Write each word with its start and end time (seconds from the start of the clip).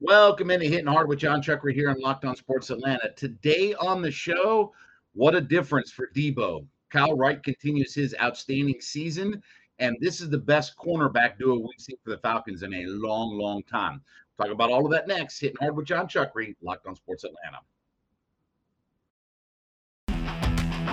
Welcome 0.00 0.52
into 0.52 0.66
Hitting 0.66 0.86
Hard 0.86 1.08
with 1.08 1.18
Jon 1.18 1.42
Chuckery 1.42 1.74
here 1.74 1.90
on 1.90 2.00
Locked 2.00 2.24
On 2.24 2.36
Sports 2.36 2.70
Atlanta. 2.70 3.10
Today 3.16 3.74
on 3.74 4.00
the 4.00 4.12
show, 4.12 4.72
what 5.12 5.34
a 5.34 5.40
difference 5.40 5.90
for 5.90 6.08
Debo. 6.14 6.64
Kyle 6.88 7.16
Wright 7.16 7.42
continues 7.42 7.96
his 7.96 8.14
outstanding 8.22 8.80
season, 8.80 9.42
and 9.80 9.96
this 10.00 10.20
is 10.20 10.30
the 10.30 10.38
best 10.38 10.76
cornerback 10.76 11.36
duo 11.36 11.56
we've 11.56 11.80
seen 11.80 11.96
for 12.04 12.10
the 12.10 12.18
Falcons 12.18 12.62
in 12.62 12.72
a 12.74 12.84
long, 12.86 13.36
long 13.36 13.64
time. 13.64 14.00
Talk 14.40 14.52
about 14.52 14.70
all 14.70 14.86
of 14.86 14.92
that 14.92 15.08
next. 15.08 15.40
Hitting 15.40 15.56
Hard 15.60 15.74
with 15.74 15.86
Jon 15.86 16.06
Chuckery, 16.06 16.54
Locked 16.62 16.86
On 16.86 16.94
Sports 16.94 17.24
Atlanta. 17.24 17.58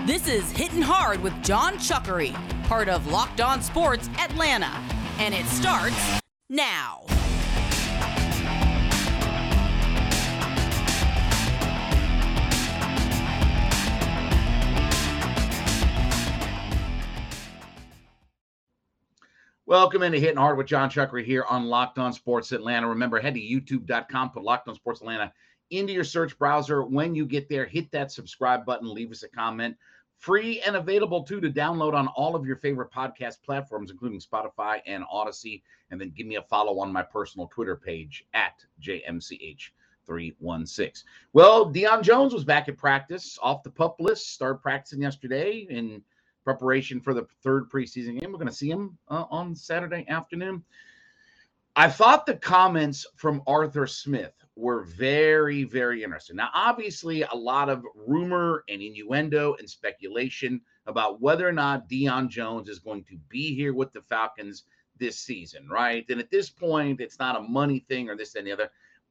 This 0.08 0.28
is 0.28 0.50
Hitting 0.50 0.82
Hard 0.82 1.22
with 1.22 1.40
Jon 1.44 1.76
Chuckery, 1.76 2.34
part 2.64 2.90
of 2.90 3.06
Locked 3.12 3.40
On 3.40 3.62
Sports 3.62 4.10
Atlanta, 4.18 4.72
and 5.20 5.36
it 5.36 5.46
starts 5.46 6.20
now. 6.50 7.06
Welcome 19.68 20.04
into 20.04 20.20
Hitting 20.20 20.38
Hard 20.38 20.60
with 20.60 20.68
Jon 20.68 20.92
Chuckery 20.92 21.26
here 21.26 21.44
on 21.50 21.66
Locked 21.66 21.98
On 21.98 22.14
Sports 22.14 22.52
Atlanta. 22.52 22.88
Remember, 22.88 23.20
head 23.20 23.34
to 23.34 23.42
youtube.com, 23.42 24.30
put 24.30 24.44
Locked 24.44 24.68
On 24.68 24.76
Sports 24.76 25.02
Atlanta 25.02 25.34
into 25.72 25.92
your 25.92 26.04
search 26.04 26.38
browser. 26.38 26.84
When 26.84 27.16
you 27.16 27.26
get 27.26 27.50
there, 27.50 27.66
hit 27.66 27.92
that 27.92 28.12
subscribe 28.12 28.64
button, 28.64 28.94
leave 28.94 29.12
us 29.12 29.24
a 29.24 29.28
comment. 29.28 29.76
Free 30.20 30.62
and 30.62 30.76
available 30.76 31.24
too 31.24 31.42
to 31.42 31.50
download 31.50 31.96
on 31.96 32.08
all 32.10 32.36
of 32.36 32.46
your 32.46 32.58
favorite 32.58 32.92
podcast 32.92 33.42
platforms, 33.44 33.90
including 33.90 34.20
Spotify 34.20 34.82
and 34.86 35.04
Audacy. 35.12 35.64
And 35.90 36.00
then 36.00 36.14
give 36.16 36.28
me 36.28 36.36
a 36.36 36.44
follow 36.44 36.78
on 36.78 36.94
my 36.94 37.02
personal 37.02 37.48
Twitter 37.48 37.76
page 37.76 38.24
at 38.36 38.64
JMCH316. 38.84 41.04
Well, 41.34 41.74
Deion 41.74 42.04
Jones 42.04 42.36
was 42.36 42.44
back 42.44 42.70
at 42.70 42.78
practice 42.78 43.40
off 43.42 43.64
the 43.64 43.72
pup 43.72 43.96
list, 43.98 44.32
started 44.32 44.60
practicing 44.60 45.02
yesterday 45.02 45.66
and 45.72 46.04
preparation 46.46 47.02
for 47.02 47.14
the 47.14 47.28
third 47.44 47.70
preseason 47.70 48.20
game. 48.20 48.32
We're 48.32 48.38
going 48.38 48.48
to 48.48 48.54
see 48.54 48.70
him 48.70 48.98
uh, 49.10 49.26
on 49.30 49.56
Saturday 49.56 50.06
afternoon. 50.08 50.64
I 51.76 51.90
thought 51.90 52.26
the 52.26 52.36
comments 52.36 53.06
from 53.18 53.42
Arthur 53.46 53.86
Smith 53.86 54.32
were 54.56 54.86
very, 54.86 55.66
very 55.66 56.04
interesting. 56.04 56.38
Now, 56.38 56.50
obviously, 56.54 57.24
a 57.24 57.36
lot 57.36 57.68
of 57.68 57.84
rumor 58.08 58.64
and 58.70 58.82
innuendo 58.82 59.56
and 59.60 59.70
speculation 59.70 60.62
about 60.86 61.20
whether 61.20 61.46
or 61.46 61.52
not 61.52 61.90
Deion 61.90 62.30
Jones 62.30 62.70
is 62.70 62.80
going 62.80 63.04
to 63.06 63.18
be 63.28 63.54
here 63.54 63.74
with 63.74 63.92
the 63.92 64.02
Falcons 64.04 64.64
this 64.98 65.20
season, 65.20 65.68
right? 65.68 66.06
And 66.10 66.22
at 66.22 66.32
this 66.32 66.50
point, 66.50 67.02
it's 67.02 67.20
not 67.20 67.36
a 67.36 67.42
money 67.42 67.80
thing 67.90 68.10
or 68.10 68.16
this 68.16 68.36
and 68.36 68.48
the 68.48 68.54
other. 68.54 68.70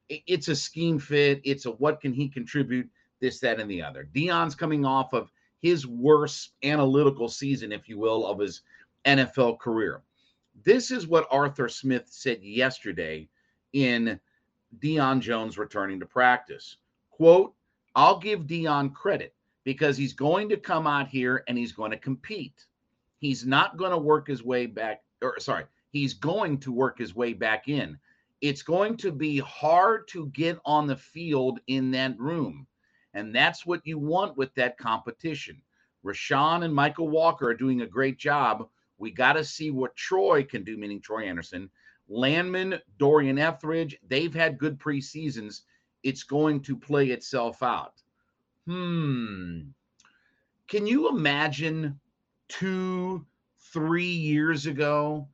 It's 0.09 0.49
a 0.49 0.57
scheme 0.57 0.99
fit. 0.99 1.43
It's 1.45 1.67
a 1.67 1.73
what 1.73 2.01
can 2.01 2.15
he 2.15 2.29
contribute, 2.29 2.89
this, 3.21 3.41
that, 3.41 3.61
and 3.61 3.71
the 3.71 3.83
other. 3.83 4.09
Deion's 4.15 4.55
coming 4.55 4.87
off 4.87 5.13
of 5.13 5.31
his 5.65 5.87
worst 5.87 6.51
analytical 6.63 7.27
season, 7.27 7.73
if 7.73 7.89
you 7.89 7.99
will, 7.99 8.27
of 8.27 8.39
his 8.39 8.61
NFL 9.07 9.59
career. 9.59 10.03
This 10.63 10.91
is 10.91 11.07
what 11.07 11.27
Arthur 11.31 11.71
Smith 11.71 12.05
said 12.07 12.43
yesterday 12.43 13.31
in 13.73 14.21
Deion 14.81 15.21
Jones 15.21 15.57
returning 15.57 15.99
to 16.01 16.05
practice. 16.05 16.77
Quote, 17.09 17.55
I'll 17.95 18.19
give 18.19 18.41
Deion 18.41 18.93
credit 18.93 19.35
because 19.65 19.97
he's 19.97 20.13
going 20.13 20.51
to 20.51 20.59
come 20.59 20.87
out 20.87 21.09
here 21.09 21.45
and 21.49 21.57
he's 21.57 21.73
going 21.73 21.93
to 21.93 21.97
compete. 21.97 22.67
He's 23.21 23.47
not 23.47 23.79
going 23.79 23.93
to 23.93 23.97
work 23.97 24.29
his 24.29 24.43
way 24.43 24.67
back, 24.67 25.03
or 25.23 25.41
sorry, 25.41 25.65
he's 25.93 26.13
going 26.13 26.59
to 26.59 26.73
work 26.73 26.99
his 26.99 27.15
way 27.15 27.33
back 27.33 27.69
in. 27.69 27.99
It's 28.43 28.61
going 28.61 28.99
to 28.99 29.11
be 29.11 29.39
hard 29.39 30.09
to 30.09 30.27
get 30.27 30.59
on 30.67 30.87
the 30.87 30.97
field 30.97 31.59
in 31.69 31.91
that 31.93 32.21
room. 32.21 32.67
And 33.15 33.35
that's 33.35 33.65
what 33.65 33.87
you 33.87 33.99
want 33.99 34.37
with 34.37 34.55
that 34.55 34.77
competition. 34.77 35.63
Rashaan 36.05 36.65
and 36.65 36.75
Mykal 36.75 37.09
Walker 37.09 37.49
are 37.49 37.55
doing 37.55 37.81
a 37.81 37.87
great 37.87 38.19
job. 38.19 38.69
We 38.99 39.11
got 39.11 39.35
to 39.35 39.45
see 39.45 39.71
what 39.71 39.97
Troy 39.97 40.43
can 40.43 40.65
do, 40.65 40.77
meaning 40.77 41.01
Troy 41.01 41.25
Anderson. 41.25 41.71
Landman, 42.09 42.79
Dorian 42.99 43.39
Etheridge, 43.39 43.97
they've 44.09 44.35
had 44.35 44.59
good 44.59 44.79
preseasons. 44.79 45.63
It's 46.03 46.23
going 46.23 46.61
to 46.63 46.77
play 46.77 47.07
itself 47.07 47.63
out. 47.63 47.95
Hmm. 48.67 49.61
Can 50.69 50.87
you 50.87 51.09
imagine 51.09 51.99
two, 52.49 53.25
three 53.73 54.05
years 54.05 54.67
ago, 54.67 55.29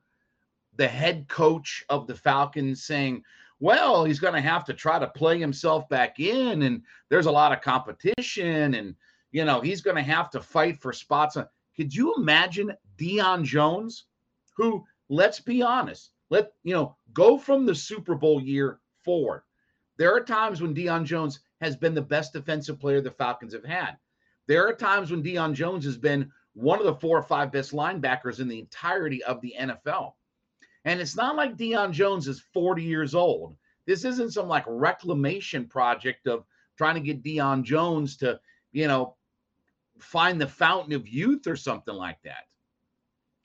the 0.77 0.87
head 0.87 1.27
coach 1.27 1.83
of 1.89 2.07
the 2.07 2.15
Falcons 2.15 2.83
saying, 2.83 3.23
well, 3.61 4.03
he's 4.03 4.19
going 4.19 4.33
to 4.33 4.41
have 4.41 4.65
to 4.65 4.73
try 4.73 4.99
to 4.99 5.07
play 5.07 5.39
himself 5.39 5.87
back 5.87 6.19
in, 6.19 6.63
and 6.63 6.81
there's 7.09 7.27
a 7.27 7.31
lot 7.31 7.53
of 7.53 7.61
competition, 7.61 8.73
and 8.73 8.95
you 9.31 9.45
know 9.45 9.61
he's 9.61 9.81
going 9.81 9.95
to 9.95 10.01
have 10.01 10.29
to 10.31 10.41
fight 10.41 10.81
for 10.81 10.91
spots. 10.91 11.37
Could 11.77 11.95
you 11.95 12.15
imagine 12.15 12.73
Deion 12.97 13.43
Jones, 13.43 14.05
who, 14.57 14.83
let's 15.09 15.39
be 15.39 15.61
honest, 15.61 16.11
let 16.31 16.53
you 16.63 16.73
know, 16.73 16.97
go 17.13 17.37
from 17.37 17.65
the 17.65 17.75
Super 17.75 18.15
Bowl 18.15 18.41
year 18.41 18.79
forward. 19.03 19.43
There 19.97 20.15
are 20.15 20.23
times 20.23 20.61
when 20.61 20.73
Deion 20.73 21.05
Jones 21.05 21.41
has 21.61 21.77
been 21.77 21.93
the 21.93 22.01
best 22.01 22.33
defensive 22.33 22.79
player 22.79 22.99
the 22.99 23.11
Falcons 23.11 23.53
have 23.53 23.65
had. 23.65 23.97
There 24.47 24.67
are 24.67 24.73
times 24.73 25.11
when 25.11 25.21
Deion 25.21 25.53
Jones 25.53 25.85
has 25.85 25.97
been 25.97 26.31
one 26.53 26.79
of 26.79 26.85
the 26.85 26.95
four 26.95 27.17
or 27.17 27.23
five 27.23 27.51
best 27.51 27.73
linebackers 27.73 28.39
in 28.39 28.47
the 28.47 28.59
entirety 28.59 29.23
of 29.23 29.39
the 29.41 29.53
NFL. 29.59 30.13
And 30.85 30.99
it's 30.99 31.15
not 31.15 31.35
like 31.35 31.57
Deion 31.57 31.91
Jones 31.91 32.27
is 32.27 32.43
40 32.53 32.83
years 32.83 33.13
old. 33.13 33.55
This 33.85 34.05
isn't 34.05 34.33
some 34.33 34.47
like 34.47 34.63
reclamation 34.67 35.67
project 35.67 36.27
of 36.27 36.45
trying 36.77 36.95
to 36.95 37.01
get 37.01 37.23
Deion 37.23 37.63
Jones 37.63 38.17
to, 38.17 38.39
you 38.71 38.87
know, 38.87 39.15
find 39.99 40.41
the 40.41 40.47
fountain 40.47 40.93
of 40.93 41.07
youth 41.07 41.45
or 41.47 41.55
something 41.55 41.93
like 41.93 42.17
that. 42.23 42.45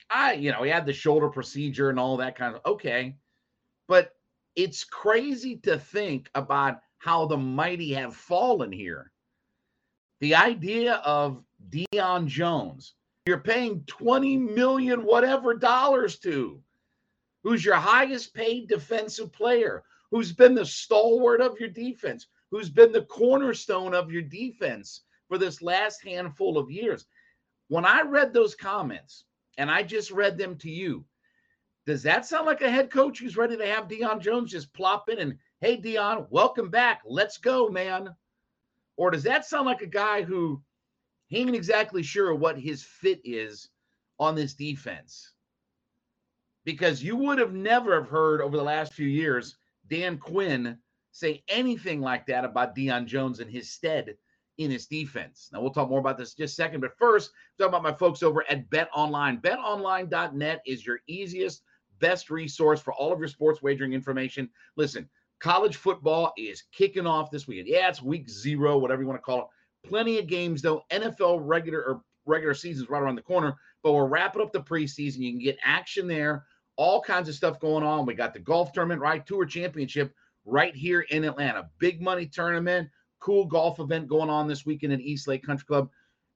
I, 0.09 0.33
you 0.33 0.51
know, 0.51 0.63
he 0.63 0.69
had 0.69 0.85
the 0.85 0.93
shoulder 0.93 1.29
procedure 1.29 1.89
and 1.89 1.99
all 1.99 2.17
that 2.17 2.35
kind 2.35 2.55
of 2.55 2.61
okay. 2.65 3.15
But 3.87 4.15
it's 4.55 4.83
crazy 4.83 5.57
to 5.57 5.77
think 5.77 6.29
about 6.33 6.79
how 6.97 7.25
the 7.25 7.37
mighty 7.37 7.93
have 7.93 8.15
fallen 8.15 8.71
here. 8.71 9.11
The 10.19 10.33
idea 10.35 10.95
of 10.95 11.43
Deion 11.69 12.25
Jones, 12.25 12.95
you're 13.27 13.37
paying 13.37 13.83
20 13.85 14.37
million 14.37 15.03
whatever 15.03 15.53
dollars 15.53 16.17
to 16.19 16.59
who's 17.47 17.63
your 17.63 17.75
highest 17.75 18.33
paid 18.33 18.67
defensive 18.67 19.31
player, 19.31 19.81
who's 20.11 20.33
been 20.33 20.53
the 20.53 20.65
stalwart 20.65 21.39
of 21.39 21.57
your 21.57 21.69
defense, 21.69 22.27
who's 22.51 22.69
been 22.69 22.91
the 22.91 23.03
cornerstone 23.03 23.93
of 23.93 24.11
your 24.11 24.21
defense 24.21 25.03
for 25.29 25.37
this 25.37 25.61
last 25.61 26.03
handful 26.03 26.57
of 26.57 26.69
years. 26.69 27.05
When 27.69 27.85
I 27.85 28.01
read 28.01 28.33
those 28.33 28.53
comments, 28.53 29.23
and 29.57 29.71
I 29.71 29.81
just 29.81 30.11
read 30.11 30.37
them 30.37 30.57
to 30.57 30.69
you, 30.69 31.05
does 31.85 32.03
that 32.03 32.25
sound 32.25 32.47
like 32.47 32.61
a 32.61 32.69
head 32.69 32.91
coach 32.91 33.19
who's 33.19 33.37
ready 33.37 33.55
to 33.55 33.65
have 33.65 33.87
Deion 33.87 34.19
Jones 34.19 34.51
just 34.51 34.73
plop 34.73 35.07
in 35.07 35.19
and, 35.19 35.37
hey, 35.61 35.77
Deion, 35.77 36.27
welcome 36.29 36.69
back. 36.69 37.01
Let's 37.05 37.37
go, 37.37 37.69
man? 37.69 38.13
Or 38.97 39.09
does 39.09 39.23
that 39.23 39.45
sound 39.45 39.67
like 39.67 39.81
a 39.81 39.87
guy 39.87 40.21
who 40.21 40.61
he 41.27 41.37
ain't 41.37 41.55
exactly 41.55 42.03
sure 42.03 42.35
what 42.35 42.59
his 42.59 42.83
fit 42.83 43.21
is 43.23 43.69
on 44.19 44.35
this 44.35 44.53
defense? 44.53 45.31
Because 46.67 47.01
you 47.01 47.15
would 47.15 47.37
have 47.39 47.53
never 47.53 47.95
have 47.95 48.09
heard 48.09 48.41
over 48.41 48.57
the 48.57 48.63
last 48.63 48.91
few 48.91 49.07
years 49.07 49.55
Dan 49.87 50.17
Quinn 50.17 50.77
say 51.13 51.41
anything 51.47 52.01
like 52.01 52.25
that 52.25 52.43
about 52.43 52.75
Deion 52.75 53.05
Jones 53.05 53.39
and 53.39 53.49
his 53.49 53.71
stead 53.71 54.17
in 54.57 54.69
his 54.69 54.85
defense. 54.85 55.47
Now 55.53 55.61
we'll 55.61 55.71
talk 55.71 55.89
more 55.89 56.01
about 56.01 56.17
this 56.17 56.33
just 56.33 56.51
a 56.51 56.55
second, 56.55 56.81
but 56.81 56.97
first, 56.97 57.31
talk 57.57 57.69
about 57.69 57.83
my 57.83 57.93
folks 57.93 58.21
over 58.21 58.43
at 58.49 58.69
Bet 58.69 58.89
Online. 58.93 59.39
BetOnline.net 59.39 60.61
is 60.65 60.85
your 60.85 60.99
easiest, 61.07 61.61
best 61.99 62.29
resource 62.29 62.81
for 62.81 62.93
all 62.93 63.13
of 63.13 63.19
your 63.19 63.29
sports 63.29 63.61
wagering 63.61 63.93
information. 63.93 64.49
Listen, 64.75 65.07
college 65.39 65.77
football 65.77 66.33
is 66.37 66.65
kicking 66.73 67.07
off 67.07 67.31
this 67.31 67.47
weekend. 67.47 67.69
Yeah, 67.69 67.87
it's 67.87 68.01
week 68.01 68.29
zero, 68.29 68.77
whatever 68.77 69.01
you 69.01 69.07
want 69.07 69.19
to 69.19 69.23
call 69.25 69.39
it. 69.39 69.87
Plenty 69.87 70.19
of 70.19 70.27
games 70.27 70.61
though. 70.61 70.81
NFL 70.91 71.39
regular 71.43 71.81
or 71.81 72.01
regular 72.25 72.53
season's 72.53 72.89
right 72.89 73.01
around 73.01 73.15
the 73.15 73.21
corner, 73.21 73.55
but 73.83 73.93
we're 73.93 74.05
wrapping 74.05 74.41
up 74.41 74.51
the 74.51 74.59
preseason. 74.59 75.19
You 75.19 75.31
can 75.31 75.39
get 75.39 75.57
action 75.63 76.09
there 76.09 76.43
all 76.77 77.01
kinds 77.01 77.27
of 77.27 77.35
stuff 77.35 77.59
going 77.59 77.83
on. 77.83 78.05
We 78.05 78.13
got 78.13 78.33
the 78.33 78.39
golf 78.39 78.71
tournament, 78.71 79.01
right? 79.01 79.25
Tour 79.25 79.45
championship 79.45 80.13
right 80.45 80.75
here 80.75 81.01
in 81.01 81.25
Atlanta. 81.25 81.69
Big 81.79 82.01
money 82.01 82.25
tournament, 82.25 82.89
cool 83.19 83.45
golf 83.45 83.79
event 83.79 84.07
going 84.07 84.29
on 84.29 84.47
this 84.47 84.65
weekend 84.65 84.93
at 84.93 85.01
East 85.01 85.27
Lake 85.27 85.43
Country 85.43 85.65
Club. 85.65 85.89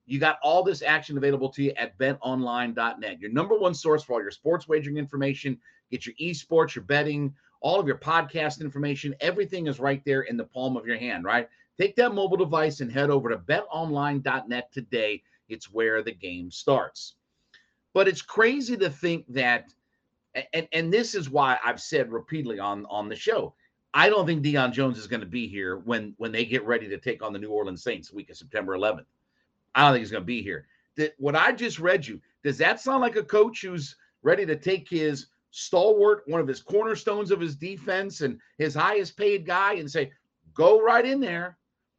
You 0.04 0.18
got 0.18 0.38
all 0.42 0.62
this 0.62 0.82
action 0.82 1.16
available 1.16 1.48
to 1.50 1.62
you 1.62 1.72
at 1.76 1.96
betonline.net, 1.96 3.20
your 3.20 3.30
number 3.30 3.56
one 3.56 3.72
source 3.72 4.02
for 4.02 4.14
all 4.14 4.20
your 4.20 4.32
sports 4.32 4.68
wagering 4.68 4.96
information. 4.96 5.58
Get 5.90 6.06
your 6.06 6.14
esports, 6.20 6.74
your 6.74 6.84
betting, 6.84 7.32
all 7.60 7.78
of 7.78 7.86
your 7.86 7.98
podcast 7.98 8.60
information. 8.60 9.14
Everything 9.20 9.68
is 9.68 9.78
right 9.78 10.02
there 10.04 10.22
in 10.22 10.36
the 10.36 10.44
palm 10.44 10.76
of 10.76 10.86
your 10.86 10.98
hand, 10.98 11.24
right? 11.24 11.48
Take 11.78 11.94
that 11.96 12.14
mobile 12.14 12.36
device 12.36 12.80
and 12.80 12.90
head 12.90 13.10
over 13.10 13.28
to 13.28 13.38
betonline.net 13.38 14.72
today. 14.72 15.22
It's 15.48 15.70
where 15.70 16.02
the 16.02 16.12
game 16.12 16.50
starts. 16.50 17.14
But 17.94 18.08
it's 18.08 18.22
crazy 18.22 18.76
to 18.78 18.90
think 18.90 19.24
that 19.28 19.72
and, 20.52 20.68
and 20.72 20.92
this 20.92 21.14
is 21.14 21.30
why 21.30 21.58
I've 21.64 21.80
said 21.80 22.10
repeatedly 22.10 22.58
on 22.58 22.86
on 22.86 23.08
the 23.08 23.16
show, 23.16 23.54
I 23.94 24.08
don't 24.08 24.26
think 24.26 24.42
Deion 24.42 24.72
Jones 24.72 24.98
is 24.98 25.06
going 25.06 25.20
to 25.20 25.26
be 25.26 25.46
here 25.46 25.78
when 25.78 26.14
when 26.16 26.32
they 26.32 26.44
get 26.44 26.64
ready 26.64 26.88
to 26.88 26.98
take 26.98 27.22
on 27.22 27.32
the 27.32 27.38
New 27.38 27.50
Orleans 27.50 27.82
Saints 27.82 28.12
week 28.12 28.30
of 28.30 28.36
September 28.36 28.76
11th. 28.76 29.04
I 29.74 29.82
don't 29.82 29.92
think 29.92 30.02
he's 30.02 30.10
going 30.10 30.22
to 30.22 30.26
be 30.26 30.42
here. 30.42 30.66
That 30.96 31.14
what 31.18 31.36
I 31.36 31.52
just 31.52 31.78
read 31.78 32.06
you 32.06 32.20
does 32.42 32.58
that 32.58 32.80
sound 32.80 33.00
like 33.00 33.16
a 33.16 33.22
coach 33.22 33.62
who's 33.62 33.96
ready 34.22 34.46
to 34.46 34.56
take 34.56 34.88
his 34.88 35.26
stalwart, 35.50 36.22
one 36.26 36.40
of 36.40 36.48
his 36.48 36.62
cornerstones 36.62 37.30
of 37.30 37.40
his 37.40 37.56
defense, 37.56 38.22
and 38.22 38.38
his 38.58 38.74
highest 38.74 39.16
paid 39.16 39.46
guy, 39.46 39.74
and 39.74 39.90
say, 39.90 40.12
"Go 40.54 40.80
right 40.80 41.04
in 41.04 41.20
there." 41.20 41.58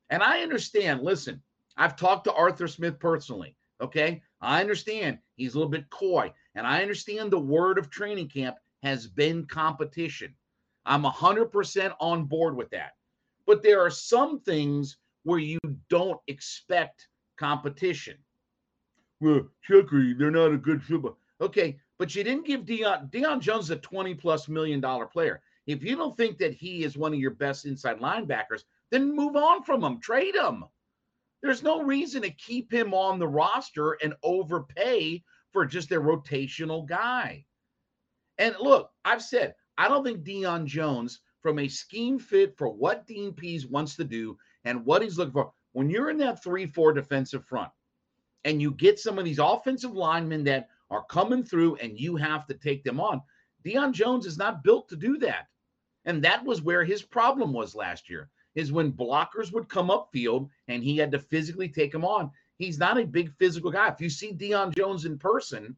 And 0.09 0.23
I 0.23 0.41
understand. 0.41 1.01
Listen, 1.01 1.41
I've 1.77 1.95
talked 1.95 2.25
to 2.25 2.33
Arthur 2.33 2.67
Smith 2.67 2.99
personally. 2.99 3.55
Okay, 3.81 4.21
I 4.41 4.61
understand 4.61 5.19
he's 5.35 5.53
a 5.53 5.57
little 5.57 5.71
bit 5.71 5.89
coy, 5.89 6.33
and 6.55 6.67
I 6.67 6.81
understand 6.81 7.31
the 7.31 7.39
word 7.39 7.77
of 7.77 7.89
training 7.89 8.29
camp 8.29 8.57
has 8.83 9.07
been 9.07 9.45
competition. 9.45 10.35
I'm 10.85 11.03
100% 11.03 11.93
on 11.99 12.25
board 12.25 12.55
with 12.55 12.69
that. 12.71 12.91
But 13.45 13.63
there 13.63 13.81
are 13.81 13.89
some 13.89 14.39
things 14.41 14.97
where 15.23 15.39
you 15.39 15.59
don't 15.89 16.19
expect 16.27 17.07
competition. 17.37 18.17
Well, 19.19 19.47
Chuckery, 19.67 20.17
they're 20.17 20.31
not 20.31 20.51
a 20.51 20.57
good 20.57 20.83
football. 20.83 21.17
Okay, 21.39 21.77
but 21.97 22.13
you 22.13 22.23
didn't 22.23 22.45
give 22.45 22.61
Deion 22.61 23.09
Deion 23.09 23.39
Jones 23.39 23.69
a 23.69 23.77
20 23.77 24.15
plus 24.15 24.47
million 24.49 24.81
dollar 24.81 25.05
player. 25.05 25.41
If 25.65 25.83
you 25.83 25.95
don't 25.95 26.15
think 26.17 26.37
that 26.39 26.53
he 26.53 26.83
is 26.83 26.97
one 26.97 27.13
of 27.13 27.19
your 27.19 27.31
best 27.31 27.65
inside 27.65 27.99
linebackers, 27.99 28.63
then 28.91 29.15
move 29.15 29.35
on 29.35 29.63
from 29.63 29.83
him, 29.83 29.99
trade 30.01 30.35
him. 30.35 30.65
There's 31.41 31.63
no 31.63 31.81
reason 31.81 32.21
to 32.21 32.29
keep 32.31 32.71
him 32.71 32.93
on 32.93 33.19
the 33.19 33.27
roster 33.27 33.93
and 34.03 34.13
overpay 34.23 35.23
for 35.53 35.65
just 35.65 35.87
their 35.89 36.01
rotational 36.01 36.85
guy. 36.85 37.45
And 38.37 38.55
look, 38.59 38.91
I've 39.05 39.21
said 39.21 39.55
I 39.77 39.87
don't 39.87 40.03
think 40.03 40.23
Deion 40.23 40.65
Jones, 40.65 41.21
from 41.41 41.59
a 41.59 41.67
scheme 41.67 42.19
fit 42.19 42.57
for 42.57 42.69
what 42.69 43.05
Dean 43.07 43.33
Pees 43.33 43.67
wants 43.67 43.95
to 43.97 44.03
do 44.03 44.37
and 44.65 44.85
what 44.85 45.01
he's 45.01 45.17
looking 45.17 45.33
for, 45.33 45.51
when 45.73 45.89
you're 45.89 46.09
in 46.09 46.17
that 46.17 46.43
3 46.43 46.65
4 46.65 46.93
defensive 46.93 47.45
front 47.45 47.71
and 48.45 48.61
you 48.61 48.71
get 48.71 48.99
some 48.99 49.17
of 49.17 49.25
these 49.25 49.39
offensive 49.39 49.93
linemen 49.93 50.43
that 50.45 50.69
are 50.89 51.05
coming 51.05 51.43
through 51.43 51.75
and 51.75 51.99
you 51.99 52.15
have 52.15 52.45
to 52.47 52.53
take 52.53 52.83
them 52.83 52.99
on, 52.99 53.21
Deion 53.65 53.91
Jones 53.91 54.25
is 54.25 54.37
not 54.37 54.63
built 54.63 54.89
to 54.89 54.95
do 54.95 55.17
that. 55.19 55.47
And 56.05 56.23
that 56.23 56.43
was 56.43 56.61
where 56.61 56.83
his 56.83 57.01
problem 57.01 57.53
was 57.53 57.75
last 57.75 58.09
year, 58.09 58.29
is 58.55 58.71
when 58.71 58.91
blockers 58.91 59.51
would 59.53 59.69
come 59.69 59.89
upfield 59.89 60.49
and 60.67 60.83
he 60.83 60.97
had 60.97 61.11
to 61.11 61.19
physically 61.19 61.69
take 61.69 61.91
them 61.91 62.05
on. 62.05 62.29
He's 62.57 62.77
not 62.77 62.99
a 62.99 63.05
big 63.05 63.33
physical 63.37 63.71
guy. 63.71 63.89
If 63.89 63.99
you 64.01 64.09
see 64.09 64.33
Deion 64.33 64.75
Jones 64.75 65.05
in 65.05 65.17
person, 65.17 65.75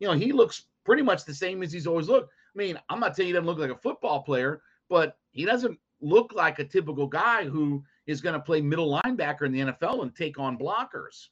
you 0.00 0.08
know, 0.08 0.14
he 0.14 0.32
looks 0.32 0.64
pretty 0.84 1.02
much 1.02 1.24
the 1.24 1.34
same 1.34 1.62
as 1.62 1.72
he's 1.72 1.86
always 1.86 2.08
looked. 2.08 2.32
I 2.54 2.58
mean, 2.58 2.78
I'm 2.88 3.00
not 3.00 3.16
saying 3.16 3.28
he 3.28 3.32
doesn't 3.32 3.46
look 3.46 3.58
like 3.58 3.70
a 3.70 3.76
football 3.76 4.22
player, 4.22 4.62
but 4.88 5.16
he 5.30 5.44
doesn't 5.44 5.78
look 6.00 6.32
like 6.34 6.58
a 6.58 6.64
typical 6.64 7.06
guy 7.06 7.44
who 7.44 7.82
is 8.06 8.20
going 8.20 8.34
to 8.34 8.40
play 8.40 8.60
middle 8.60 9.00
linebacker 9.04 9.42
in 9.42 9.52
the 9.52 9.60
NFL 9.60 10.02
and 10.02 10.14
take 10.14 10.38
on 10.38 10.58
blockers. 10.58 11.28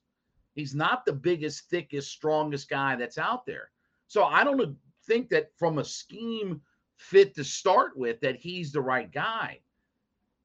He's 0.55 0.75
not 0.75 1.05
the 1.05 1.13
biggest, 1.13 1.69
thickest, 1.71 2.11
strongest 2.11 2.69
guy 2.69 2.97
that's 2.97 3.19
out 3.19 3.47
there. 3.47 3.71
So 4.09 4.25
I 4.25 4.45
don't 4.45 4.77
think 5.07 5.29
that 5.31 5.51
from 5.59 5.79
a 5.79 5.85
scheme 5.85 6.61
fit 6.97 7.35
to 7.35 7.45
start 7.45 7.97
with 7.97 8.21
that 8.21 8.37
he's 8.37 8.73
the 8.73 8.81
right 8.81 9.11
guy. 9.11 9.61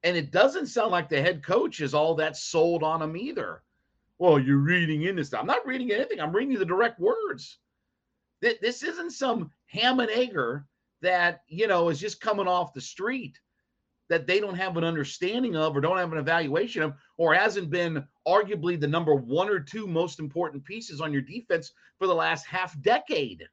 And 0.02 0.16
it 0.16 0.30
doesn't 0.30 0.66
sound 0.66 0.92
like 0.92 1.08
the 1.08 1.20
head 1.20 1.42
coach 1.42 1.80
is 1.80 1.94
all 1.94 2.14
that 2.16 2.36
sold 2.36 2.82
on 2.82 3.02
him 3.02 3.16
either. 3.16 3.62
Well, 4.18 4.38
you're 4.38 4.58
reading 4.58 5.02
into 5.02 5.24
stuff. 5.24 5.40
I'm 5.40 5.46
not 5.46 5.66
reading 5.66 5.92
anything. 5.92 6.20
I'm 6.20 6.34
reading 6.34 6.58
the 6.58 6.64
direct 6.64 6.98
words. 6.98 7.58
This 8.40 8.82
isn't 8.82 9.12
some 9.12 9.50
ham 9.66 10.00
and 10.00 10.10
egger 10.10 10.66
that, 11.02 11.42
you 11.48 11.66
know, 11.66 11.88
is 11.88 12.00
just 12.00 12.20
coming 12.20 12.48
off 12.48 12.72
the 12.72 12.80
street 12.80 13.38
that 14.08 14.26
they 14.26 14.40
don't 14.40 14.56
have 14.56 14.76
an 14.76 14.84
understanding 14.84 15.54
of 15.54 15.76
or 15.76 15.80
don't 15.80 15.98
have 15.98 16.12
an 16.12 16.18
evaluation 16.18 16.82
of 16.82 16.94
or 17.16 17.34
hasn't 17.34 17.70
been 17.70 18.04
arguably 18.26 18.80
the 18.80 18.86
number 18.86 19.14
one 19.14 19.48
or 19.48 19.60
two 19.60 19.86
most 19.86 20.18
important 20.18 20.64
pieces 20.64 21.00
on 21.00 21.12
your 21.12 21.22
defense 21.22 21.72
for 21.98 22.06
the 22.06 22.14
last 22.14 22.46
half 22.46 22.80
decade. 22.80 23.44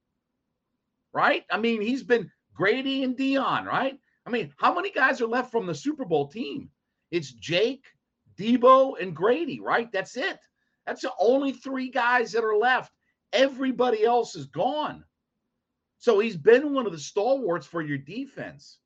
Right? 1.14 1.44
I 1.52 1.58
mean, 1.58 1.82
he's 1.82 2.04
been 2.04 2.32
Grady 2.54 3.04
and 3.04 3.18
Deion, 3.18 3.66
right? 3.66 4.00
I 4.26 4.30
mean, 4.30 4.54
how 4.58 4.74
many 4.74 4.92
guys 4.92 5.22
are 5.22 5.28
left 5.28 5.52
from 5.52 5.66
the 5.66 5.76
Super 5.76 6.06
Bowl 6.06 6.28
team? 6.28 6.70
It's 7.12 7.32
Jake, 7.32 7.86
Debo, 8.38 9.00
and 9.00 9.16
Grady, 9.16 9.60
right? 9.60 9.92
That's 9.92 10.18
it. 10.18 10.40
That's 10.86 11.02
the 11.02 11.12
only 11.20 11.52
three 11.52 11.90
guys 11.90 12.32
that 12.32 12.44
are 12.44 12.56
left. 12.56 12.92
Everybody 13.34 14.04
else 14.04 14.36
is 14.36 14.46
gone. 14.46 15.04
So 16.00 16.20
he's 16.20 16.38
been 16.38 16.74
one 16.74 16.86
of 16.86 16.92
the 16.92 17.00
stalwarts 17.00 17.66
for 17.66 17.82
your 17.82 17.98
defense. 17.98 18.78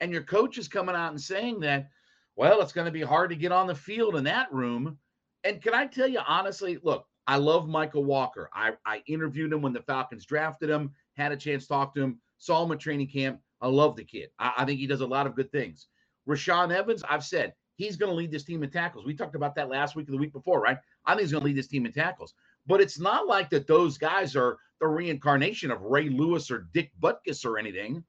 And 0.00 0.12
your 0.12 0.22
coach 0.22 0.58
is 0.58 0.68
coming 0.68 0.94
out 0.94 1.12
and 1.12 1.20
saying 1.20 1.60
that, 1.60 1.88
well, 2.36 2.60
it's 2.60 2.72
going 2.72 2.86
to 2.86 2.90
be 2.90 3.02
hard 3.02 3.30
to 3.30 3.36
get 3.36 3.52
on 3.52 3.66
the 3.66 3.74
field 3.74 4.16
in 4.16 4.24
that 4.24 4.52
room. 4.52 4.98
And 5.44 5.62
can 5.62 5.74
I 5.74 5.86
tell 5.86 6.08
you 6.08 6.20
honestly, 6.26 6.78
look, 6.82 7.06
I 7.26 7.36
love 7.36 7.66
Mykal 7.66 8.04
Walker. 8.04 8.50
I, 8.52 8.72
I 8.84 9.02
interviewed 9.06 9.52
him 9.52 9.62
when 9.62 9.72
the 9.72 9.82
Falcons 9.82 10.26
drafted 10.26 10.68
him, 10.68 10.92
had 11.16 11.32
a 11.32 11.36
chance 11.36 11.62
to 11.64 11.68
talk 11.68 11.94
to 11.94 12.02
him, 12.02 12.18
saw 12.38 12.64
him 12.64 12.72
at 12.72 12.80
training 12.80 13.08
camp. 13.08 13.40
I 13.60 13.68
love 13.68 13.96
the 13.96 14.04
kid. 14.04 14.30
I, 14.38 14.52
I 14.58 14.64
think 14.64 14.80
he 14.80 14.86
does 14.86 15.00
a 15.00 15.06
lot 15.06 15.26
of 15.26 15.36
good 15.36 15.50
things. 15.52 15.86
Rashaan 16.28 16.74
Evans, 16.74 17.04
I've 17.08 17.24
said 17.24 17.54
he's 17.76 17.96
going 17.96 18.10
to 18.10 18.16
lead 18.16 18.30
this 18.30 18.44
team 18.44 18.62
in 18.62 18.70
tackles. 18.70 19.04
We 19.04 19.14
talked 19.14 19.34
about 19.34 19.54
that 19.56 19.68
last 19.68 19.96
week 19.96 20.08
or 20.08 20.12
the 20.12 20.18
week 20.18 20.32
before, 20.32 20.60
right? 20.60 20.78
I 21.04 21.12
think 21.12 21.22
he's 21.22 21.32
going 21.32 21.42
to 21.42 21.46
lead 21.46 21.56
this 21.56 21.68
team 21.68 21.86
in 21.86 21.92
tackles. 21.92 22.34
But 22.66 22.80
it's 22.80 22.98
not 22.98 23.26
like 23.26 23.50
that 23.50 23.66
those 23.66 23.98
guys 23.98 24.36
are 24.36 24.58
the 24.80 24.86
reincarnation 24.86 25.70
of 25.70 25.82
Ray 25.82 26.08
Lewis 26.08 26.50
or 26.50 26.68
Dick 26.72 26.92
Butkus 27.00 27.44
or 27.44 27.58
anything. 27.58 28.04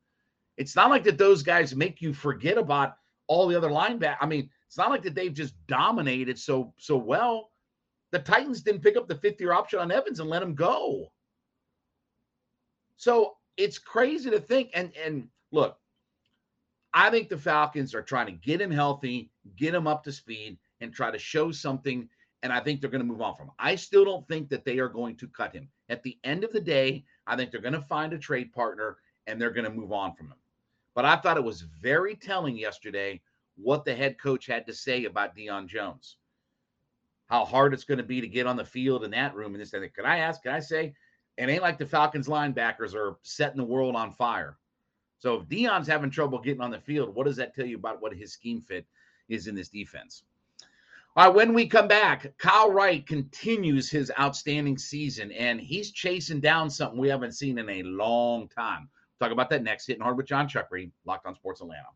It's 0.57 0.75
not 0.75 0.89
like 0.89 1.03
that 1.03 1.17
those 1.17 1.43
guys 1.43 1.75
make 1.75 2.01
you 2.01 2.13
forget 2.13 2.57
about 2.57 2.95
all 3.27 3.47
the 3.47 3.55
other 3.55 3.69
linebackers. 3.69 4.17
I 4.21 4.25
mean, 4.25 4.49
it's 4.67 4.77
not 4.77 4.89
like 4.89 5.03
that 5.03 5.15
they've 5.15 5.33
just 5.33 5.53
dominated 5.67 6.39
so 6.39 6.73
so 6.77 6.97
well. 6.97 7.51
The 8.11 8.19
Titans 8.19 8.61
didn't 8.61 8.81
pick 8.81 8.97
up 8.97 9.07
the 9.07 9.15
fifth 9.15 9.41
year 9.41 9.51
option 9.51 9.79
on 9.79 9.91
Evans 9.91 10.19
and 10.19 10.29
let 10.29 10.43
him 10.43 10.55
go. 10.55 11.11
So 12.97 13.35
it's 13.57 13.77
crazy 13.77 14.29
to 14.29 14.39
think. 14.39 14.69
And 14.73 14.91
and 14.95 15.27
look, 15.51 15.77
I 16.95 17.09
think 17.09 17.29
the 17.29 17.37
Falcons 17.37 17.93
are 17.93 18.01
trying 18.01 18.27
to 18.27 18.31
get 18.31 18.61
him 18.61 18.71
healthy, 18.71 19.29
get 19.57 19.75
him 19.75 19.85
up 19.85 20.03
to 20.05 20.11
speed, 20.11 20.57
and 20.79 20.93
try 20.93 21.11
to 21.11 21.19
show 21.19 21.51
something 21.51 22.09
and 22.45 22.53
I 22.53 22.59
think 22.59 22.79
they're 22.79 22.91
going 22.91 23.01
to 23.01 23.07
move 23.07 23.23
on 23.23 23.35
from 23.35 23.47
him. 23.47 23.55
I 23.57 23.73
still 23.73 24.05
don't 24.05 24.27
think 24.27 24.49
that 24.49 24.65
they 24.65 24.77
are 24.77 24.87
going 24.87 25.15
to 25.15 25.27
cut 25.27 25.51
him. 25.51 25.67
At 25.89 26.03
the 26.03 26.15
end 26.23 26.43
of 26.43 26.53
the 26.53 26.61
day, 26.61 27.03
I 27.25 27.35
think 27.35 27.49
they're 27.49 27.59
going 27.59 27.73
to 27.73 27.81
find 27.81 28.13
a 28.13 28.19
trade 28.19 28.53
partner 28.53 28.97
and 29.25 29.41
they're 29.41 29.49
going 29.49 29.65
to 29.65 29.71
move 29.71 29.91
on 29.91 30.13
from 30.13 30.27
him. 30.27 30.37
But 30.93 31.05
I 31.05 31.15
thought 31.15 31.37
it 31.37 31.43
was 31.43 31.61
very 31.61 32.15
telling 32.15 32.55
yesterday 32.55 33.19
what 33.55 33.83
the 33.83 33.95
head 33.95 34.19
coach 34.19 34.45
had 34.45 34.67
to 34.67 34.75
say 34.75 35.05
about 35.05 35.35
Deion 35.35 35.65
Jones. 35.67 36.17
How 37.25 37.45
hard 37.45 37.73
it's 37.73 37.83
going 37.83 37.97
to 37.97 38.03
be 38.03 38.21
to 38.21 38.27
get 38.27 38.45
on 38.45 38.57
the 38.57 38.63
field 38.63 39.03
in 39.03 39.09
that 39.11 39.33
room 39.33 39.55
and 39.55 39.61
this 39.61 39.71
thing. 39.71 39.89
Can 39.95 40.05
I 40.05 40.19
ask? 40.19 40.43
Can 40.43 40.53
I 40.53 40.59
say? 40.59 40.93
It 41.37 41.49
ain't 41.49 41.63
like 41.63 41.79
the 41.79 41.87
Falcons 41.87 42.27
linebackers 42.27 42.93
are 42.93 43.17
setting 43.23 43.57
the 43.57 43.63
world 43.63 43.95
on 43.95 44.11
fire. 44.11 44.59
So 45.19 45.35
if 45.35 45.47
Deion's 45.47 45.87
having 45.87 46.09
trouble 46.09 46.39
getting 46.39 46.61
on 46.61 46.71
the 46.71 46.79
field, 46.79 47.15
what 47.15 47.25
does 47.25 47.37
that 47.37 47.55
tell 47.55 47.65
you 47.65 47.77
about 47.77 48.01
what 48.01 48.13
his 48.13 48.33
scheme 48.33 48.61
fit 48.61 48.85
is 49.29 49.47
in 49.47 49.55
this 49.55 49.69
defense? 49.69 50.23
All 51.17 51.27
right, 51.27 51.35
when 51.35 51.53
we 51.53 51.65
come 51.67 51.87
back, 51.87 52.37
Kyle 52.37 52.71
Wright 52.71 53.05
continues 53.07 53.89
his 53.89 54.11
outstanding 54.19 54.77
season, 54.77 55.31
and 55.31 55.61
he's 55.61 55.91
chasing 55.91 56.41
down 56.41 56.69
something 56.69 56.99
we 56.99 57.07
haven't 57.07 57.31
seen 57.31 57.57
in 57.57 57.69
a 57.69 57.83
long 57.83 58.49
time. 58.49 58.89
Talk 59.19 59.31
about 59.31 59.49
that 59.51 59.63
next. 59.63 59.87
Hitting 59.87 60.03
hard 60.03 60.17
with 60.17 60.25
Jon 60.25 60.49
Chuckery, 60.49 60.91
Locked 61.05 61.25
On 61.25 61.33
Sports 61.33 61.61
Atlanta. 61.61 61.87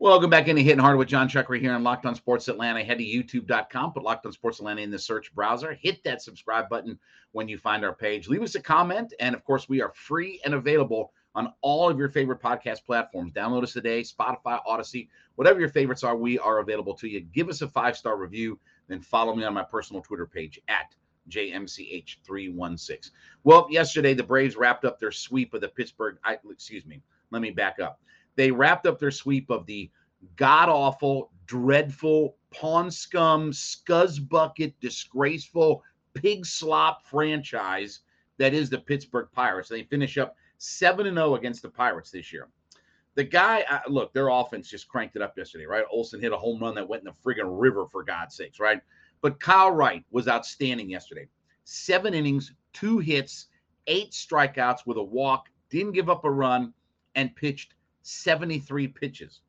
Welcome 0.00 0.30
back 0.30 0.46
into 0.46 0.62
Hitting 0.62 0.78
Hard 0.78 0.96
with 0.96 1.08
Jon 1.08 1.28
Chuckery 1.28 1.60
here 1.60 1.72
on 1.72 1.82
Locked 1.82 2.06
On 2.06 2.14
Sports 2.14 2.46
Atlanta. 2.46 2.84
Head 2.84 2.98
to 2.98 3.04
youtube.com, 3.04 3.92
put 3.92 4.04
Locked 4.04 4.26
On 4.26 4.32
Sports 4.32 4.60
Atlanta 4.60 4.80
in 4.80 4.92
the 4.92 4.98
search 4.98 5.34
browser. 5.34 5.74
Hit 5.74 6.04
that 6.04 6.22
subscribe 6.22 6.68
button 6.68 6.98
when 7.32 7.48
you 7.48 7.58
find 7.58 7.84
our 7.84 7.94
page. 7.94 8.28
Leave 8.28 8.42
us 8.42 8.54
a 8.54 8.62
comment, 8.62 9.12
and 9.18 9.34
of 9.34 9.44
course, 9.44 9.68
we 9.68 9.80
are 9.80 9.92
free 9.94 10.40
and 10.44 10.54
available 10.54 11.12
on 11.38 11.52
all 11.60 11.88
of 11.88 11.96
your 11.96 12.08
favorite 12.08 12.42
podcast 12.42 12.84
platforms. 12.84 13.32
Download 13.32 13.62
us 13.62 13.72
today, 13.72 14.02
Spotify, 14.02 14.58
Audacy, 14.66 15.08
whatever 15.36 15.60
your 15.60 15.68
favorites 15.68 16.02
are, 16.02 16.16
we 16.16 16.36
are 16.40 16.58
available 16.58 16.94
to 16.94 17.06
you. 17.06 17.20
Give 17.20 17.48
us 17.48 17.62
a 17.62 17.68
five 17.68 17.96
star 17.96 18.16
review, 18.16 18.58
then 18.88 19.00
follow 19.00 19.36
me 19.36 19.44
on 19.44 19.54
my 19.54 19.62
personal 19.62 20.02
Twitter 20.02 20.26
page 20.26 20.60
at 20.66 20.96
JMCH316. 21.30 23.12
Well, 23.44 23.68
yesterday 23.70 24.14
the 24.14 24.22
Braves 24.24 24.56
wrapped 24.56 24.84
up 24.84 24.98
their 24.98 25.12
sweep 25.12 25.54
of 25.54 25.60
the 25.60 25.68
Pittsburgh, 25.68 26.18
I, 26.24 26.38
excuse 26.50 26.84
me, 26.84 27.00
let 27.30 27.40
me 27.40 27.52
back 27.52 27.78
up. 27.78 28.00
They 28.34 28.50
wrapped 28.50 28.86
up 28.86 28.98
their 28.98 29.12
sweep 29.12 29.48
of 29.48 29.64
the 29.66 29.88
god 30.34 30.68
awful, 30.68 31.30
dreadful, 31.46 32.34
pawn 32.50 32.90
scum, 32.90 33.52
scuzz 33.52 34.18
bucket, 34.28 34.74
disgraceful, 34.80 35.84
pig 36.14 36.44
slop 36.44 37.06
franchise 37.06 38.00
that 38.38 38.54
is 38.54 38.70
the 38.70 38.78
Pittsburgh 38.78 39.28
Pirates. 39.32 39.68
They 39.68 39.82
finish 39.82 40.16
up 40.16 40.36
7 40.58 41.06
and 41.06 41.16
0 41.16 41.36
against 41.36 41.62
the 41.62 41.68
Pirates 41.68 42.10
this 42.10 42.32
year. 42.32 42.48
The 43.14 43.24
guy, 43.24 43.64
uh, 43.68 43.80
look, 43.88 44.12
their 44.12 44.28
offense 44.28 44.68
just 44.68 44.88
cranked 44.88 45.16
it 45.16 45.22
up 45.22 45.36
yesterday, 45.36 45.66
right? 45.66 45.84
Olson 45.90 46.20
hit 46.20 46.32
a 46.32 46.36
home 46.36 46.60
run 46.60 46.74
that 46.74 46.88
went 46.88 47.02
in 47.02 47.06
the 47.06 47.12
friggin' 47.24 47.60
river, 47.60 47.86
for 47.90 48.04
God's 48.04 48.36
sakes, 48.36 48.60
right? 48.60 48.80
But 49.20 49.40
Kyle 49.40 49.72
Wright 49.72 50.04
was 50.10 50.28
outstanding 50.28 50.90
yesterday. 50.90 51.26
Seven 51.64 52.14
innings, 52.14 52.52
two 52.72 52.98
hits, 52.98 53.48
eight 53.88 54.12
strikeouts 54.12 54.86
with 54.86 54.98
a 54.98 55.02
walk, 55.02 55.48
didn't 55.70 55.92
give 55.92 56.08
up 56.08 56.24
a 56.24 56.30
run, 56.30 56.72
and 57.14 57.34
pitched 57.34 57.74
73 58.02 58.88
pitches. 58.88 59.40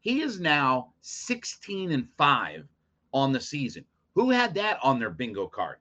He 0.00 0.22
is 0.22 0.40
now 0.40 0.92
16 1.02 1.92
and 1.92 2.08
5 2.16 2.66
on 3.12 3.32
the 3.32 3.40
season. 3.40 3.84
Who 4.14 4.30
had 4.30 4.54
that 4.54 4.78
on 4.82 4.98
their 4.98 5.10
bingo 5.10 5.46
card? 5.46 5.76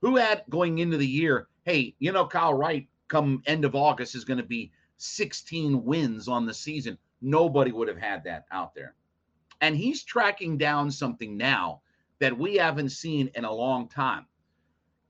Who 0.00 0.16
had 0.16 0.44
going 0.48 0.78
into 0.78 0.96
the 0.96 1.06
year, 1.06 1.48
hey, 1.64 1.94
you 1.98 2.12
know, 2.12 2.26
Kyle 2.26 2.54
Wright 2.54 2.88
come 3.12 3.42
end 3.44 3.66
of 3.66 3.74
August 3.74 4.14
is 4.14 4.24
going 4.24 4.38
to 4.38 4.42
be 4.42 4.72
16 4.96 5.84
wins 5.84 6.28
on 6.28 6.46
the 6.46 6.54
season. 6.54 6.96
Nobody 7.20 7.70
would 7.70 7.86
have 7.86 7.98
had 7.98 8.24
that 8.24 8.46
out 8.50 8.74
there. 8.74 8.94
And 9.60 9.76
he's 9.76 10.02
tracking 10.02 10.56
down 10.56 10.90
something 10.90 11.36
now 11.36 11.82
that 12.20 12.36
we 12.36 12.56
haven't 12.56 12.88
seen 12.88 13.30
in 13.34 13.44
a 13.44 13.52
long 13.52 13.86
time. 13.86 14.24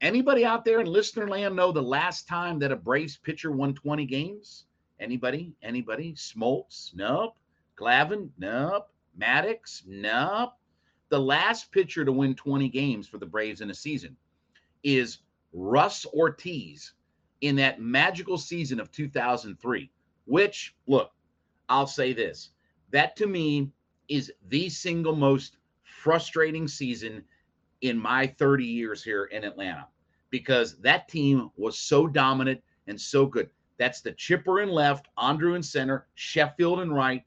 Anybody 0.00 0.44
out 0.44 0.64
there 0.64 0.80
in 0.80 0.87
listener 0.87 1.28
land 1.28 1.54
know 1.54 1.71
the 1.71 1.80
last 1.80 2.26
time 2.26 2.59
that 2.59 2.73
a 2.73 2.76
Braves 2.76 3.16
pitcher 3.16 3.52
won 3.52 3.73
20 3.73 4.04
games? 4.04 4.64
Anybody? 4.99 5.54
Anybody? 5.62 6.14
Smoltz? 6.14 6.92
Nope. 6.97 7.37
Glavine? 7.78 8.30
Nope. 8.37 8.88
Maddux? 9.16 9.82
Nope. 9.87 10.54
The 11.09 11.21
last 11.21 11.71
pitcher 11.71 12.04
to 12.04 12.11
win 12.11 12.35
20 12.35 12.68
games 12.68 13.06
for 13.06 13.18
the 13.18 13.26
Braves 13.26 13.61
in 13.61 13.71
a 13.71 13.75
season 13.75 14.16
is 14.82 15.18
Russ 15.52 16.04
Ortiz 16.06 16.94
in 17.42 17.56
that 17.56 17.80
magical 17.80 18.38
season 18.38 18.80
of 18.80 18.90
2003, 18.90 19.90
which, 20.25 20.75
look, 20.87 21.12
I'll 21.68 21.87
say 21.87 22.12
this 22.12 22.50
that 22.90 23.16
to 23.16 23.26
me 23.26 23.70
is 24.08 24.32
the 24.49 24.68
single 24.68 25.16
most 25.16 25.56
frustrating 25.82 26.68
season 26.68 27.22
in 27.80 27.99
my 27.99 28.26
30 28.26 28.64
years 28.64 29.02
here 29.02 29.25
in 29.26 29.44
Atlanta 29.44 29.87
because 30.30 30.78
that 30.78 31.08
team 31.08 31.50
was 31.56 31.78
so 31.78 32.06
dominant 32.06 32.61
and 32.87 33.00
so 33.00 33.26
good. 33.26 33.50
That's 33.78 34.00
the 34.00 34.12
chipper 34.12 34.61
in 34.61 34.68
left, 34.68 35.08
Andruw 35.18 35.56
in 35.56 35.62
center, 35.62 36.06
Sheffield 36.14 36.80
and 36.80 36.94
right. 36.94 37.25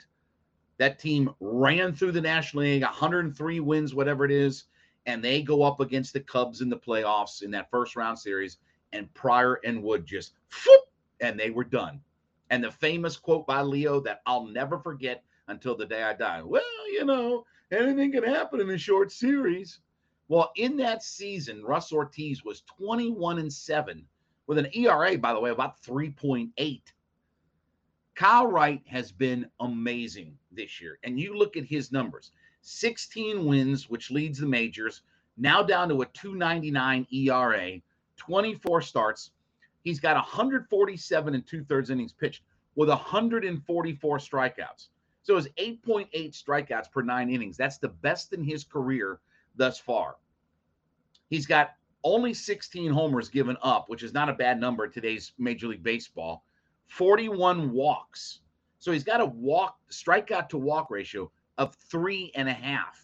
That 0.78 1.00
team 1.00 1.34
ran 1.40 1.94
through 1.94 2.12
the 2.14 2.22
National 2.22 2.64
League, 2.64 2.84
103 2.84 3.60
wins, 3.60 3.96
whatever 3.96 4.26
it 4.26 4.32
is, 4.32 4.66
and 5.06 5.24
they 5.24 5.42
go 5.42 5.64
up 5.64 5.80
against 5.80 6.14
the 6.14 6.20
Cubs 6.22 6.62
in 6.62 6.70
the 6.70 6.78
playoffs 6.78 7.42
in 7.42 7.52
that 7.52 7.70
first 7.70 7.96
round 7.96 8.18
series. 8.20 8.58
And 8.96 9.14
Prior 9.14 9.60
and 9.66 9.84
Wood 9.84 10.06
just, 10.06 10.34
whoop, 10.66 10.82
and 11.20 11.38
they 11.38 11.50
were 11.50 11.66
done. 11.66 12.00
And 12.50 12.64
the 12.64 12.72
famous 12.72 13.18
quote 13.18 13.46
by 13.46 13.62
Leo 13.62 14.00
that 14.00 14.22
I'll 14.26 14.46
never 14.46 14.80
forget 14.80 15.22
until 15.50 15.76
the 15.76 15.86
day 15.86 16.02
I 16.04 16.14
die. 16.14 16.42
Well, 16.42 16.64
you 16.88 17.04
know, 17.04 17.46
anything 17.72 18.14
can 18.14 18.24
happen 18.24 18.62
in 18.62 18.70
a 18.70 18.78
short 18.78 19.12
series. 19.12 19.80
Well, 20.30 20.52
in 20.56 20.78
that 20.78 21.04
season, 21.04 21.62
Russ 21.64 21.92
Ortiz 21.92 22.46
was 22.46 22.62
21 22.62 23.40
and 23.40 23.52
7 23.52 24.06
with 24.48 24.58
an 24.58 24.70
ERA, 24.74 25.18
by 25.18 25.34
the 25.34 25.40
way, 25.42 25.50
about 25.50 25.82
3.8. 25.82 26.82
Kyle 28.16 28.48
Wright 28.48 28.82
has 28.88 29.12
been 29.12 29.46
amazing 29.60 30.38
this 30.52 30.80
year. 30.80 31.00
And 31.04 31.20
you 31.20 31.38
look 31.38 31.58
at 31.58 31.66
his 31.66 31.92
numbers 31.92 32.32
16 32.62 33.46
wins, 33.46 33.90
which 33.90 34.10
leads 34.10 34.40
the 34.40 34.48
majors, 34.48 35.02
now 35.38 35.62
down 35.62 35.90
to 35.90 36.02
a 36.02 36.06
299 36.06 37.06
ERA, 37.12 37.82
24 38.18 38.82
starts. 38.82 39.32
He's 39.84 40.00
got 40.00 40.16
147 40.16 41.36
and 41.36 41.46
two 41.46 41.64
thirds 41.64 41.90
innings 41.90 42.14
pitched 42.14 42.44
with 42.76 42.90
144 42.90 44.18
strikeouts. 44.18 44.88
So 45.24 45.38
it's 45.38 45.48
8.8 45.58 46.10
strikeouts 46.14 46.92
per 46.92 47.02
nine 47.02 47.30
innings. 47.30 47.58
That's 47.58 47.78
the 47.78 47.90
best 47.90 48.34
in 48.34 48.44
his 48.44 48.64
career 48.64 49.20
thus 49.56 49.80
far. 49.80 50.18
He's 51.30 51.48
got 51.48 51.72
only 52.04 52.34
16 52.34 52.92
homers 52.92 53.30
given 53.30 53.58
up, 53.64 53.90
which 53.90 54.04
is 54.04 54.14
not 54.14 54.30
a 54.30 54.34
bad 54.34 54.60
number 54.60 54.86
in 54.86 54.92
today's 54.92 55.34
Major 55.40 55.68
League 55.68 55.82
Baseball. 55.82 56.46
41 56.88 57.72
walks. 57.72 58.42
So 58.78 58.92
he's 58.92 59.04
got 59.04 59.22
a 59.22 59.26
walk 59.26 59.78
strikeout 59.90 60.50
to 60.50 60.58
walk 60.60 60.92
ratio 60.92 61.32
of 61.58 61.76
three 61.90 62.32
and 62.36 62.48
a 62.48 62.54
half. 62.54 63.04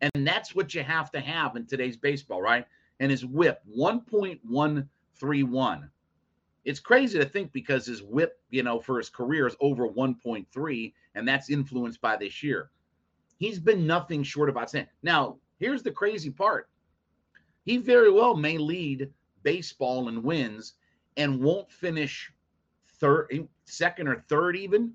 And 0.00 0.26
that's 0.26 0.54
what 0.54 0.74
you 0.74 0.82
have 0.82 1.10
to 1.10 1.20
have 1.20 1.56
in 1.56 1.66
today's 1.66 1.96
baseball, 1.96 2.40
right? 2.40 2.64
And 3.00 3.10
his 3.10 3.24
whip 3.24 3.62
1.131. 3.76 5.90
It's 6.64 6.80
crazy 6.80 7.18
to 7.18 7.24
think 7.24 7.52
because 7.52 7.86
his 7.86 8.02
whip, 8.02 8.40
you 8.50 8.62
know, 8.62 8.80
for 8.80 8.98
his 8.98 9.08
career 9.08 9.46
is 9.46 9.56
over 9.60 9.88
1.3, 9.88 10.92
and 11.14 11.26
that's 11.26 11.50
influenced 11.50 12.00
by 12.00 12.16
this 12.16 12.42
year. 12.42 12.70
He's 13.38 13.60
been 13.60 13.86
nothing 13.86 14.22
short 14.22 14.48
of 14.48 14.56
outstanding. 14.56 14.90
Now, 15.02 15.36
here's 15.58 15.82
the 15.82 15.92
crazy 15.92 16.30
part 16.30 16.68
he 17.64 17.76
very 17.76 18.10
well 18.10 18.34
may 18.34 18.56
lead 18.56 19.12
baseball 19.42 20.08
in 20.08 20.22
wins 20.22 20.74
and 21.18 21.42
won't 21.42 21.70
finish 21.70 22.32
third, 22.98 23.28
eh, 23.30 23.42
second 23.66 24.08
or 24.08 24.24
third 24.28 24.56
even 24.56 24.94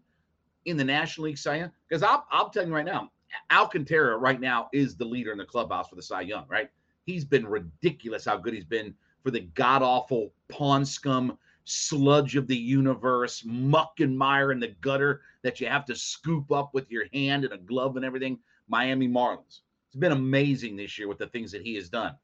in 0.65 0.77
the 0.77 0.83
National 0.83 1.25
League 1.25 1.37
Cy 1.37 1.57
Young. 1.57 1.71
Because 1.87 2.03
I'll, 2.03 2.25
I'll 2.31 2.49
tell 2.49 2.65
you 2.65 2.73
right 2.73 2.85
now, 2.85 3.11
Alcantara 3.51 4.17
right 4.17 4.39
now 4.39 4.69
is 4.73 4.95
the 4.95 5.05
leader 5.05 5.31
in 5.31 5.37
the 5.37 5.45
clubhouse 5.45 5.89
for 5.89 5.95
the 5.95 6.01
Cy 6.01 6.21
Young, 6.21 6.45
right? 6.47 6.69
He's 7.05 7.25
been 7.25 7.45
ridiculous 7.45 8.25
how 8.25 8.37
good 8.37 8.53
he's 8.53 8.65
been 8.65 8.93
for 9.23 9.31
the 9.31 9.41
god 9.41 9.81
awful 9.81 10.33
pawn 10.49 10.85
scum 10.85 11.37
sludge 11.65 12.35
of 12.35 12.47
the 12.47 12.57
universe, 12.57 13.43
muck 13.45 13.99
and 13.99 14.17
mire 14.17 14.51
in 14.51 14.59
the 14.59 14.75
gutter 14.81 15.21
that 15.43 15.61
you 15.61 15.67
have 15.67 15.85
to 15.85 15.95
scoop 15.95 16.51
up 16.51 16.73
with 16.73 16.91
your 16.91 17.05
hand 17.13 17.45
and 17.45 17.53
a 17.53 17.57
glove 17.57 17.95
and 17.95 18.05
everything. 18.05 18.39
Miami 18.67 19.07
Marlins. 19.07 19.61
It's 19.87 19.99
been 19.99 20.11
amazing 20.11 20.75
this 20.75 20.97
year 20.97 21.07
with 21.07 21.17
the 21.17 21.27
things 21.27 21.51
that 21.51 21.61
he 21.61 21.75
has 21.75 21.89
done. 21.89 22.15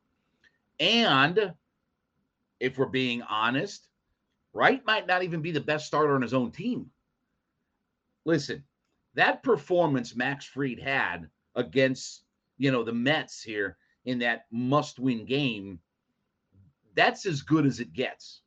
And 0.79 1.53
if 2.59 2.77
we're 2.77 2.87
being 2.87 3.21
honest, 3.21 3.87
Wright 4.53 4.83
might 4.85 5.07
not 5.07 5.23
even 5.23 5.41
be 5.41 5.51
the 5.51 5.59
best 5.59 5.85
starter 5.85 6.15
on 6.15 6.21
his 6.21 6.33
own 6.33 6.51
team. 6.51 6.89
Listen, 8.25 8.63
that 9.13 9.43
performance 9.43 10.15
Max 10.15 10.45
Fried 10.45 10.79
had 10.79 11.29
against, 11.55 12.23
you 12.57 12.71
know, 12.71 12.83
the 12.83 12.93
Mets 12.93 13.43
here 13.43 13.77
in 14.05 14.19
that 14.19 14.45
must-win 14.51 15.25
game, 15.25 15.79
that's 16.95 17.25
as 17.25 17.41
good 17.41 17.65
as 17.65 17.79
it 17.79 17.93
gets. 17.93 18.41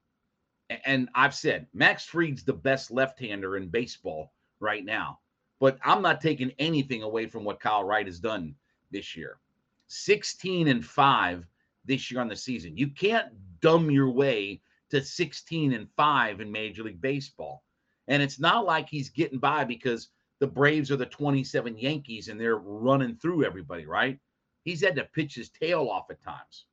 And 0.85 1.09
I've 1.15 1.35
said 1.35 1.67
Max 1.75 2.05
Fried's 2.05 2.45
the 2.45 2.53
best 2.53 2.91
left-hander 2.91 3.57
in 3.57 3.69
baseball 3.69 4.33
right 4.61 4.85
now. 4.85 5.19
But 5.61 5.79
I'm 5.85 6.03
not 6.03 6.21
taking 6.21 6.53
anything 6.59 7.03
away 7.03 7.27
from 7.27 7.45
what 7.45 7.61
Kyle 7.61 7.85
Wright 7.85 8.07
has 8.07 8.19
done 8.19 8.55
this 8.91 9.17
year. 9.17 9.39
16 9.87 10.69
and 10.69 10.85
5 10.85 11.47
this 11.85 12.11
year 12.11 12.21
on 12.21 12.29
the 12.29 12.37
season. 12.37 12.77
You 12.77 12.89
can't 12.89 13.29
dumb 13.61 13.91
your 13.91 14.11
way 14.11 14.61
to 14.91 15.03
16 15.03 15.73
and 15.73 15.89
5 15.97 16.41
in 16.41 16.51
Major 16.51 16.83
League 16.83 17.01
Baseball. 17.01 17.63
And 18.09 18.23
it's 18.23 18.41
not 18.41 18.65
like 18.65 18.89
he's 18.89 19.11
getting 19.11 19.39
by 19.39 19.65
because 19.65 20.09
the 20.41 20.47
Braves 20.47 20.91
are 20.91 20.97
the 20.97 21.07
27 21.07 21.79
Yankees 21.79 22.29
and 22.29 22.41
they're 22.41 22.57
running 22.57 23.17
through 23.17 23.45
everybody, 23.45 23.87
right? 23.87 24.19
He's 24.65 24.83
had 24.83 24.97
to 24.97 25.05
pitch 25.05 25.35
his 25.35 25.51
tail 25.51 25.89
off 25.89 26.11
at 26.11 26.23
times. 26.23 26.67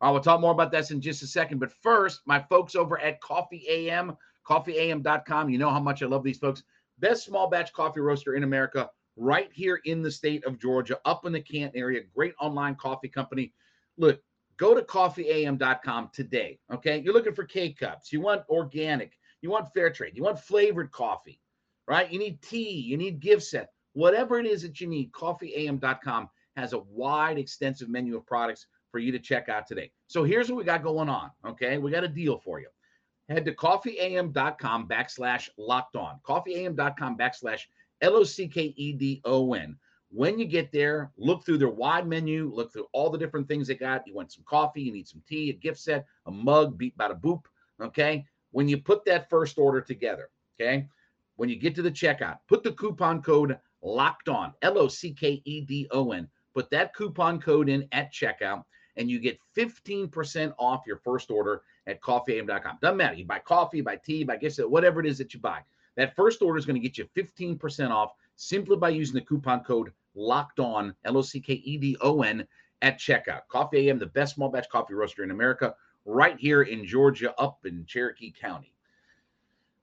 I 0.00 0.10
will 0.10 0.20
talk 0.20 0.40
more 0.40 0.52
about 0.52 0.72
that 0.72 0.90
in 0.90 1.00
just 1.00 1.22
a 1.22 1.26
second. 1.26 1.58
But 1.58 1.72
first, 1.72 2.20
my 2.26 2.40
folks 2.40 2.74
over 2.74 3.00
at 3.00 3.20
Coffee 3.20 3.64
AM, 3.68 4.16
coffeeam.com. 4.46 5.48
You 5.48 5.58
know 5.58 5.70
how 5.70 5.80
much 5.80 6.02
I 6.02 6.06
love 6.06 6.22
these 6.22 6.38
folks. 6.38 6.62
Best 6.98 7.24
small 7.24 7.48
batch 7.48 7.72
coffee 7.72 8.00
roaster 8.00 8.34
in 8.34 8.42
America, 8.42 8.90
right 9.16 9.50
here 9.52 9.80
in 9.84 10.02
the 10.02 10.10
state 10.10 10.44
of 10.44 10.58
Georgia, 10.58 10.98
up 11.04 11.24
in 11.24 11.32
the 11.32 11.40
Canton 11.40 11.78
area. 11.78 12.02
Great 12.14 12.34
online 12.40 12.74
coffee 12.74 13.08
company. 13.08 13.52
Look, 13.96 14.20
go 14.56 14.74
to 14.74 14.82
coffeeam.com 14.82 16.10
today. 16.12 16.58
Okay. 16.72 16.98
You're 16.98 17.14
looking 17.14 17.34
for 17.34 17.44
K 17.44 17.72
cups. 17.72 18.12
You 18.12 18.20
want 18.20 18.42
organic. 18.48 19.12
You 19.40 19.50
want 19.50 19.72
fair 19.72 19.90
trade. 19.90 20.16
You 20.16 20.22
want 20.24 20.40
flavored 20.40 20.90
coffee, 20.90 21.40
right? 21.86 22.10
You 22.10 22.18
need 22.18 22.42
tea. 22.42 22.80
You 22.80 22.96
need 22.96 23.20
gift 23.20 23.44
set. 23.44 23.72
Whatever 23.92 24.38
it 24.38 24.46
is 24.46 24.62
that 24.62 24.80
you 24.80 24.86
need, 24.86 25.12
coffeeam.com 25.12 26.28
has 26.56 26.72
a 26.72 26.78
wide, 26.78 27.38
extensive 27.38 27.88
menu 27.88 28.16
of 28.16 28.26
products 28.26 28.66
for 28.90 28.98
you 28.98 29.12
to 29.12 29.18
check 29.18 29.48
out 29.48 29.66
today. 29.66 29.90
So 30.06 30.24
here's 30.24 30.48
what 30.48 30.56
we 30.56 30.64
got 30.64 30.82
going 30.82 31.08
on. 31.08 31.30
Okay. 31.46 31.78
We 31.78 31.90
got 31.90 32.04
a 32.04 32.08
deal 32.08 32.38
for 32.38 32.60
you. 32.60 32.68
Head 33.28 33.44
to 33.44 33.52
coffeeam.com 33.52 34.88
backslash 34.88 35.48
locked 35.58 35.96
on. 35.96 36.20
Coffeeam.com 36.26 37.18
backslash 37.18 37.62
L 38.00 38.16
O 38.16 38.24
C 38.24 38.48
K 38.48 38.74
E 38.76 38.92
D 38.92 39.20
O 39.24 39.54
N. 39.54 39.76
When 40.10 40.38
you 40.38 40.46
get 40.46 40.70
there, 40.70 41.10
look 41.18 41.44
through 41.44 41.58
their 41.58 41.68
wide 41.68 42.06
menu, 42.06 42.50
look 42.54 42.72
through 42.72 42.86
all 42.92 43.10
the 43.10 43.18
different 43.18 43.48
things 43.48 43.66
they 43.66 43.74
got. 43.74 44.06
You 44.06 44.14
want 44.14 44.32
some 44.32 44.44
coffee, 44.46 44.82
you 44.82 44.92
need 44.92 45.08
some 45.08 45.22
tea, 45.28 45.50
a 45.50 45.52
gift 45.52 45.80
set, 45.80 46.06
a 46.26 46.30
mug, 46.30 46.78
beat 46.78 46.96
by 46.96 47.08
the 47.08 47.14
boop. 47.14 47.42
Okay. 47.82 48.24
When 48.52 48.68
you 48.68 48.78
put 48.78 49.04
that 49.06 49.28
first 49.28 49.58
order 49.58 49.80
together, 49.80 50.30
okay, 50.58 50.88
when 51.34 51.48
you 51.48 51.56
get 51.56 51.74
to 51.74 51.82
the 51.82 51.90
checkout, 51.90 52.38
put 52.48 52.62
the 52.62 52.72
coupon 52.72 53.20
code 53.20 53.58
locked 53.82 54.28
on, 54.28 54.54
L 54.62 54.78
O 54.78 54.88
C 54.88 55.12
K 55.12 55.42
E 55.44 55.60
D 55.60 55.88
O 55.90 56.12
N. 56.12 56.28
Put 56.56 56.70
that 56.70 56.94
coupon 56.94 57.38
code 57.38 57.68
in 57.68 57.86
at 57.92 58.10
checkout 58.14 58.64
and 58.96 59.10
you 59.10 59.18
get 59.18 59.38
15% 59.54 60.54
off 60.58 60.84
your 60.86 60.96
first 60.96 61.30
order 61.30 61.60
at 61.86 62.00
coffeeam.com. 62.00 62.78
Doesn't 62.80 62.96
matter. 62.96 63.14
You 63.14 63.26
buy 63.26 63.40
coffee, 63.40 63.76
you 63.76 63.82
buy 63.82 63.96
tea, 63.96 64.24
buy 64.24 64.38
gift 64.38 64.56
set, 64.56 64.70
whatever 64.70 64.98
it 65.00 65.04
is 65.04 65.18
that 65.18 65.34
you 65.34 65.40
buy. 65.40 65.60
That 65.96 66.16
first 66.16 66.40
order 66.40 66.56
is 66.56 66.64
going 66.64 66.80
to 66.80 66.88
get 66.88 66.96
you 66.96 67.06
15% 67.14 67.90
off 67.90 68.12
simply 68.36 68.78
by 68.78 68.88
using 68.88 69.16
the 69.16 69.20
coupon 69.20 69.64
code 69.64 69.92
locked 70.14 70.58
on, 70.58 70.94
L 71.04 71.18
O 71.18 71.20
C 71.20 71.40
K 71.40 71.52
E 71.52 71.76
D 71.76 71.94
O 72.00 72.22
N, 72.22 72.48
at 72.80 72.98
checkout. 72.98 73.42
Coffee 73.48 73.90
AM, 73.90 73.98
the 73.98 74.06
best 74.06 74.36
small 74.36 74.48
batch 74.48 74.70
coffee 74.70 74.94
roaster 74.94 75.24
in 75.24 75.32
America, 75.32 75.74
right 76.06 76.38
here 76.38 76.62
in 76.62 76.86
Georgia, 76.86 77.38
up 77.38 77.58
in 77.66 77.84
Cherokee 77.84 78.32
County. 78.32 78.72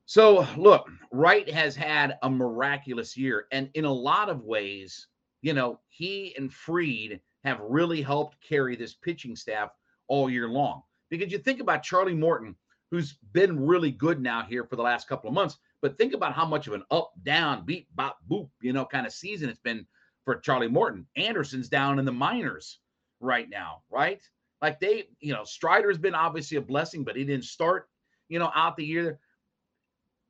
So, 0.05 0.47
look, 0.57 0.89
Wright 1.11 1.47
has 1.51 1.75
had 1.75 2.17
a 2.23 2.29
miraculous 2.31 3.15
year. 3.15 3.45
And 3.51 3.69
in 3.75 3.85
a 3.85 3.93
lot 3.93 4.27
of 4.27 4.43
ways, 4.43 5.05
you 5.43 5.53
know, 5.53 5.79
he 5.89 6.33
and 6.37 6.51
Fried 6.51 7.19
have 7.43 7.59
really 7.59 8.01
helped 8.01 8.41
carry 8.41 8.75
this 8.75 8.95
pitching 8.95 9.35
staff 9.35 9.69
all 10.07 10.29
year 10.29 10.47
long. 10.47 10.81
Because 11.09 11.31
you 11.31 11.37
think 11.37 11.59
about 11.59 11.83
Charlie 11.83 12.15
Morton, 12.15 12.55
who's 12.89 13.17
been 13.33 13.59
really 13.59 13.91
good 13.91 14.21
now 14.21 14.43
here 14.43 14.63
for 14.63 14.77
the 14.77 14.81
last 14.81 15.07
couple 15.07 15.27
of 15.27 15.33
months, 15.35 15.57
but 15.81 15.97
think 15.97 16.13
about 16.13 16.33
how 16.33 16.45
much 16.45 16.65
of 16.65 16.73
an 16.73 16.83
up, 16.89 17.11
down, 17.23 17.65
beat, 17.65 17.87
bop, 17.93 18.17
boop, 18.31 18.49
you 18.61 18.71
know, 18.71 18.85
kind 18.85 19.05
of 19.05 19.11
season 19.11 19.49
it's 19.49 19.59
been 19.59 19.85
for 20.23 20.37
Charlie 20.37 20.69
Morton. 20.69 21.05
Anderson's 21.17 21.67
down 21.67 21.99
in 21.99 22.05
the 22.05 22.11
minors 22.11 22.79
right 23.19 23.49
now, 23.49 23.83
right? 23.91 24.21
Like 24.61 24.79
they, 24.79 25.09
you 25.19 25.33
know, 25.33 25.43
Strider's 25.43 25.97
been 25.97 26.15
obviously 26.15 26.57
a 26.57 26.61
blessing, 26.61 27.03
but 27.03 27.17
he 27.17 27.25
didn't 27.25 27.43
start, 27.43 27.89
you 28.29 28.39
know, 28.39 28.51
out 28.55 28.77
the 28.77 28.85
year. 28.85 29.19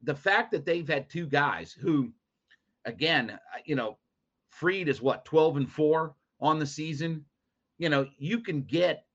The 0.01 0.15
fact 0.15 0.51
that 0.51 0.65
they've 0.65 0.87
had 0.87 1.07
two 1.07 1.27
guys 1.27 1.71
who, 1.71 2.11
again, 2.85 3.29
uh, 3.29 3.59
you 3.63 3.75
know, 3.75 3.99
Fried 4.53 4.87
is 4.87 5.01
what 5.01 5.25
12 5.25 5.57
and 5.57 5.71
4 5.71 6.15
on 6.39 6.59
the 6.59 6.65
season. 6.65 7.25
You 7.79 7.89
know, 7.89 8.07
you 8.17 8.39
can 8.39 8.61
get 8.61 9.05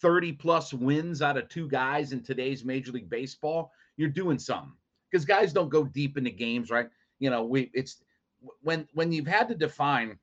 30 0.00 0.32
plus 0.32 0.74
wins 0.74 1.22
out 1.22 1.36
of 1.36 1.48
two 1.48 1.68
guys 1.68 2.12
in 2.12 2.22
today's 2.22 2.64
Major 2.64 2.90
League 2.90 3.08
Baseball. 3.08 3.70
You're 3.96 4.08
doing 4.08 4.38
something 4.38 4.72
because 5.10 5.24
guys 5.24 5.52
don't 5.52 5.68
go 5.68 5.84
deep 5.84 6.18
into 6.18 6.30
games, 6.30 6.70
right? 6.70 6.88
You 7.20 7.30
know, 7.30 7.44
we 7.44 7.70
it's 7.74 8.02
when 8.60 8.88
when 8.92 9.12
you've 9.12 9.26
had 9.26 9.48
to 9.48 9.54
define 9.54 10.18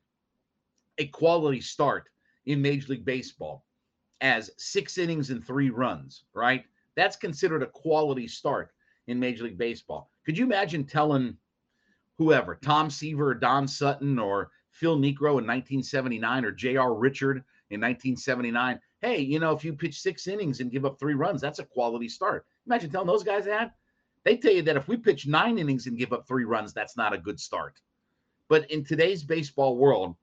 a 0.98 1.06
quality 1.06 1.62
start 1.62 2.10
in 2.44 2.60
Major 2.60 2.92
League 2.92 3.04
Baseball 3.06 3.64
as 4.20 4.50
six 4.58 4.98
innings 4.98 5.30
and 5.30 5.42
three 5.42 5.70
runs, 5.70 6.24
right? 6.34 6.64
That's 6.96 7.16
considered 7.16 7.62
a 7.62 7.66
quality 7.66 8.28
start 8.28 8.72
in 9.06 9.18
Major 9.18 9.44
League 9.44 9.56
Baseball. 9.56 10.10
Could 10.26 10.36
you 10.36 10.44
imagine 10.44 10.84
telling 10.84 11.38
whoever, 12.20 12.54
Tom 12.56 12.90
Seaver 12.90 13.30
or 13.30 13.34
Don 13.34 13.66
Sutton 13.66 14.18
or 14.18 14.50
Phil 14.72 14.98
Niekro 14.98 15.40
in 15.40 15.46
1979 15.46 16.44
or 16.44 16.52
J.R. 16.52 16.94
Richard 16.94 17.38
in 17.70 17.80
1979, 17.80 18.78
hey, 19.00 19.20
you 19.20 19.38
know, 19.38 19.52
if 19.52 19.64
you 19.64 19.72
pitch 19.72 19.98
six 19.98 20.26
innings 20.26 20.60
and 20.60 20.70
give 20.70 20.84
up 20.84 20.98
three 20.98 21.14
runs, 21.14 21.40
that's 21.40 21.60
a 21.60 21.64
quality 21.64 22.10
start. 22.10 22.44
Imagine 22.66 22.90
telling 22.90 23.06
those 23.06 23.22
guys 23.22 23.46
that. 23.46 23.72
They 24.24 24.36
tell 24.36 24.52
you 24.52 24.60
that 24.64 24.76
if 24.76 24.86
we 24.86 24.98
pitch 24.98 25.26
nine 25.26 25.56
innings 25.56 25.86
and 25.86 25.96
give 25.96 26.12
up 26.12 26.28
three 26.28 26.44
runs, 26.44 26.74
that's 26.74 26.94
not 26.94 27.14
a 27.14 27.18
good 27.18 27.40
start. 27.40 27.80
But 28.48 28.70
in 28.70 28.84
today's 28.84 29.24
baseball 29.24 29.78
world, 29.78 30.14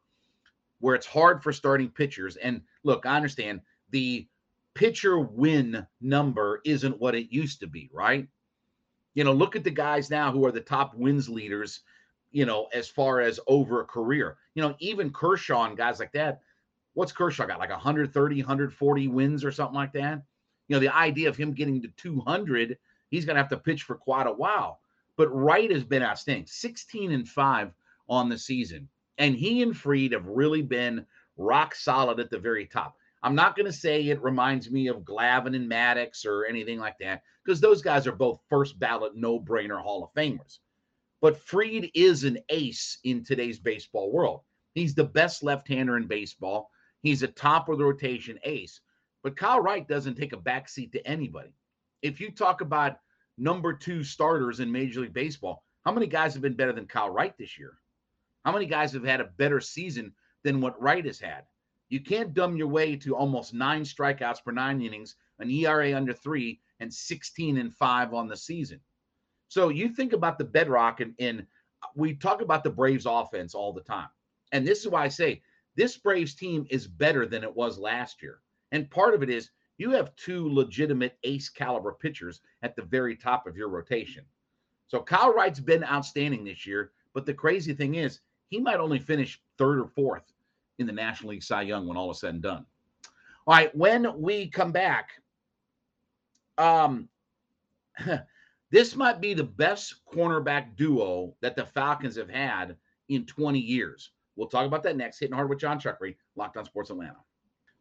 where 0.79 0.93
it's 0.93 1.07
hard 1.07 1.41
for 1.41 1.51
starting 1.51 1.89
pitchers, 1.89 2.35
and 2.35 2.61
look, 2.83 3.07
I 3.07 3.15
understand 3.15 3.61
the 3.89 4.27
pitcher 4.75 5.17
win 5.17 5.87
number 5.99 6.61
isn't 6.63 6.99
what 6.99 7.15
it 7.15 7.33
used 7.33 7.59
to 7.61 7.67
be, 7.67 7.89
right? 7.91 8.27
You 9.17 9.23
know, 9.23 9.33
look 9.33 9.55
at 9.55 9.63
the 9.63 9.71
guys 9.71 10.11
now 10.11 10.31
who 10.31 10.45
are 10.45 10.51
the 10.51 10.61
top 10.61 10.93
wins 10.93 11.27
leaders, 11.27 11.79
you 12.31 12.45
know, 12.45 12.67
as 12.71 12.87
far 12.87 13.19
as 13.19 13.39
over 13.47 13.81
a 13.81 13.85
career. 13.85 14.37
You 14.53 14.61
know, 14.61 14.75
even 14.77 15.09
Kershaw 15.09 15.65
and 15.65 15.75
guys 15.75 15.99
like 15.99 16.11
that. 16.11 16.41
What's 16.93 17.11
Kershaw 17.11 17.47
got? 17.47 17.57
Like 17.57 17.71
130, 17.71 18.35
140 18.39 19.07
wins 19.07 19.43
or 19.43 19.51
something 19.51 19.73
like 19.73 19.91
that? 19.93 20.21
You 20.67 20.75
know, 20.75 20.79
the 20.79 20.95
idea 20.95 21.29
of 21.29 21.35
him 21.35 21.53
getting 21.53 21.81
to 21.81 21.87
200, 21.97 22.77
he's 23.09 23.25
going 23.25 23.33
to 23.33 23.41
have 23.41 23.49
to 23.49 23.57
pitch 23.57 23.81
for 23.81 23.95
quite 23.95 24.27
a 24.27 24.31
while. 24.31 24.81
But 25.15 25.33
Wright 25.33 25.71
has 25.71 25.83
been 25.83 26.03
outstanding 26.03 26.45
16 26.45 27.11
and 27.11 27.27
5 27.27 27.71
on 28.07 28.29
the 28.29 28.37
season. 28.37 28.87
And 29.17 29.33
he 29.33 29.63
and 29.63 29.75
Fried 29.75 30.11
have 30.11 30.27
really 30.27 30.61
been 30.61 31.07
rock 31.37 31.73
solid 31.73 32.19
at 32.19 32.29
the 32.29 32.37
very 32.37 32.67
top. 32.67 32.95
I'm 33.23 33.33
not 33.33 33.55
going 33.55 33.65
to 33.65 33.73
say 33.73 34.03
it 34.03 34.21
reminds 34.21 34.69
me 34.69 34.89
of 34.89 34.97
Glavine 34.97 35.55
and 35.55 35.67
Maddux 35.69 36.23
or 36.23 36.45
anything 36.45 36.77
like 36.77 36.99
that, 36.99 37.23
because 37.47 37.61
those 37.61 37.81
guys 37.81 38.05
are 38.05 38.11
both 38.11 38.41
first 38.49 38.77
ballot, 38.77 39.15
no 39.15 39.39
brainer 39.39 39.81
Hall 39.81 40.03
of 40.03 40.13
Famers. 40.13 40.59
But 41.21 41.39
Fried 41.39 41.89
is 41.93 42.25
an 42.25 42.39
ace 42.49 42.99
in 43.05 43.23
today's 43.23 43.57
baseball 43.57 44.11
world. 44.11 44.41
He's 44.73 44.93
the 44.93 45.05
best 45.05 45.43
left 45.43 45.65
hander 45.65 45.95
in 45.95 46.07
baseball. 46.07 46.69
He's 47.03 47.23
a 47.23 47.27
top 47.27 47.69
of 47.69 47.77
the 47.77 47.85
rotation 47.85 48.37
ace. 48.43 48.81
But 49.23 49.37
Kyle 49.37 49.61
Wright 49.61 49.87
doesn't 49.87 50.15
take 50.15 50.33
a 50.33 50.37
backseat 50.37 50.91
to 50.91 51.07
anybody. 51.07 51.53
If 52.01 52.19
you 52.19 52.31
talk 52.31 52.59
about 52.59 52.97
number 53.37 53.71
two 53.71 54.03
starters 54.03 54.59
in 54.59 54.69
Major 54.69 54.99
League 54.99 55.13
Baseball, 55.13 55.63
how 55.85 55.93
many 55.93 56.05
guys 56.05 56.33
have 56.33 56.41
been 56.41 56.53
better 56.53 56.73
than 56.73 56.85
Kyle 56.85 57.09
Wright 57.09 57.35
this 57.37 57.57
year? 57.57 57.79
How 58.43 58.51
many 58.51 58.65
guys 58.65 58.91
have 58.91 59.05
had 59.05 59.21
a 59.21 59.31
better 59.37 59.61
season 59.61 60.13
than 60.43 60.59
what 60.59 60.79
Wright 60.81 61.05
has 61.05 61.19
had? 61.19 61.45
You 61.87 62.01
can't 62.01 62.33
dumb 62.33 62.57
your 62.57 62.67
way 62.67 62.97
to 62.97 63.15
almost 63.15 63.53
nine 63.53 63.83
strikeouts 63.83 64.43
per 64.43 64.51
nine 64.51 64.81
innings, 64.81 65.15
an 65.39 65.49
ERA 65.49 65.95
under 65.95 66.13
three, 66.13 66.59
and 66.79 66.93
16 66.93 67.57
and 67.57 67.73
five 67.75 68.13
on 68.13 68.27
the 68.27 68.37
season. 68.37 68.79
So 69.47 69.69
you 69.69 69.89
think 69.89 70.13
about 70.13 70.37
the 70.37 70.43
bedrock, 70.43 70.99
and, 70.99 71.13
and 71.19 71.45
we 71.95 72.13
talk 72.13 72.41
about 72.41 72.63
the 72.63 72.69
Braves 72.69 73.05
offense 73.05 73.55
all 73.55 73.73
the 73.73 73.81
time. 73.81 74.09
And 74.51 74.65
this 74.65 74.81
is 74.81 74.89
why 74.89 75.03
I 75.03 75.07
say 75.07 75.41
this 75.75 75.97
Braves 75.97 76.33
team 76.33 76.65
is 76.69 76.87
better 76.87 77.25
than 77.25 77.43
it 77.43 77.55
was 77.55 77.77
last 77.77 78.21
year. 78.21 78.39
And 78.71 78.89
part 78.89 79.13
of 79.13 79.23
it 79.23 79.29
is 79.29 79.51
you 79.77 79.91
have 79.91 80.15
two 80.15 80.51
legitimate 80.51 81.17
ace 81.23 81.49
caliber 81.49 81.93
pitchers 81.93 82.41
at 82.63 82.75
the 82.75 82.81
very 82.81 83.15
top 83.15 83.47
of 83.47 83.55
your 83.55 83.69
rotation. 83.69 84.25
So 84.87 85.01
Kyle 85.01 85.33
Wright's 85.33 85.59
been 85.59 85.83
outstanding 85.83 86.43
this 86.43 86.65
year. 86.65 86.91
But 87.13 87.25
the 87.25 87.33
crazy 87.33 87.73
thing 87.73 87.95
is, 87.95 88.19
he 88.49 88.59
might 88.59 88.79
only 88.79 88.99
finish 88.99 89.41
third 89.57 89.79
or 89.79 89.87
fourth 89.87 90.31
in 90.79 90.85
the 90.85 90.93
National 90.93 91.31
League 91.31 91.43
Cy 91.43 91.63
Young 91.63 91.87
when 91.87 91.97
all 91.97 92.11
is 92.11 92.19
said 92.19 92.35
and 92.35 92.43
done. 92.43 92.65
All 93.45 93.55
right, 93.55 93.75
when 93.75 94.21
we 94.21 94.47
come 94.47 94.71
back, 94.71 95.11
um, 96.57 97.09
this 98.71 98.95
might 98.95 99.21
be 99.21 99.33
the 99.33 99.43
best 99.43 99.95
cornerback 100.11 100.75
duo 100.75 101.35
that 101.41 101.55
the 101.55 101.65
Falcons 101.65 102.15
have 102.15 102.29
had 102.29 102.75
in 103.09 103.25
20 103.25 103.59
years. 103.59 104.11
We'll 104.35 104.47
talk 104.47 104.65
about 104.65 104.83
that 104.83 104.97
next. 104.97 105.19
Hitting 105.19 105.35
hard 105.35 105.49
with 105.49 105.59
Jon 105.59 105.79
Chuckery, 105.79 106.15
Locked 106.35 106.57
On 106.57 106.65
Sports 106.65 106.89
Atlanta. 106.89 107.17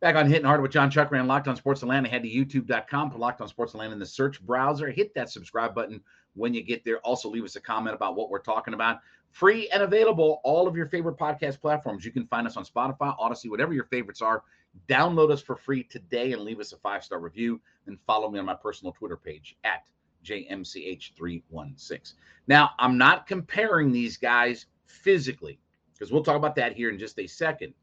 Back 0.00 0.16
on 0.16 0.28
Hitting 0.28 0.44
Hard 0.44 0.60
with 0.60 0.72
Jon 0.72 0.90
Chuckery 0.90 1.18
and 1.18 1.28
Locked 1.28 1.48
On 1.48 1.56
Sports 1.56 1.82
Atlanta. 1.82 2.08
Head 2.08 2.22
to 2.22 2.28
youtube.com, 2.28 3.10
put 3.10 3.20
Locked 3.20 3.40
On 3.40 3.48
Sports 3.48 3.72
Atlanta 3.72 3.94
in 3.94 3.98
the 3.98 4.06
search 4.06 4.42
browser. 4.44 4.90
Hit 4.90 5.14
that 5.14 5.30
subscribe 5.30 5.74
button 5.74 6.02
when 6.34 6.52
you 6.52 6.62
get 6.62 6.84
there. 6.84 6.98
Also, 6.98 7.30
leave 7.30 7.44
us 7.44 7.56
a 7.56 7.60
comment 7.60 7.96
about 7.96 8.14
what 8.14 8.28
we're 8.28 8.38
talking 8.38 8.74
about. 8.74 8.98
Free 9.30 9.68
and 9.70 9.82
available, 9.82 10.40
all 10.44 10.68
of 10.68 10.76
your 10.76 10.86
favorite 10.86 11.16
podcast 11.16 11.60
platforms. 11.60 12.04
You 12.04 12.10
can 12.10 12.26
find 12.26 12.46
us 12.46 12.58
on 12.58 12.64
Spotify, 12.64 13.18
Audacy, 13.18 13.48
whatever 13.50 13.72
your 13.72 13.84
favorites 13.84 14.20
are. 14.20 14.42
Download 14.88 15.30
us 15.30 15.42
for 15.42 15.56
free 15.56 15.82
today 15.82 16.32
and 16.32 16.42
leave 16.42 16.60
us 16.60 16.72
a 16.72 16.76
five 16.76 17.04
star 17.04 17.18
review. 17.18 17.60
And 17.86 17.98
follow 18.06 18.30
me 18.30 18.38
on 18.38 18.44
my 18.44 18.54
personal 18.54 18.92
Twitter 18.92 19.16
page 19.16 19.56
at 19.64 19.84
JMCH316. 20.24 22.14
Now, 22.48 22.70
I'm 22.78 22.98
not 22.98 23.26
comparing 23.26 23.92
these 23.92 24.16
guys 24.16 24.66
physically 24.86 25.58
because 25.92 26.12
we'll 26.12 26.24
talk 26.24 26.36
about 26.36 26.54
that 26.56 26.74
here 26.74 26.90
in 26.90 26.98
just 26.98 27.18
a 27.18 27.26
second. 27.26 27.74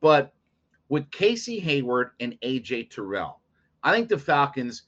But 0.00 0.34
with 0.88 1.10
Casey 1.10 1.58
Hayward 1.60 2.10
and 2.20 2.38
AJ 2.42 2.90
Terrell, 2.90 3.40
I 3.82 3.92
think 3.92 4.08
the 4.08 4.18
Falcons, 4.18 4.82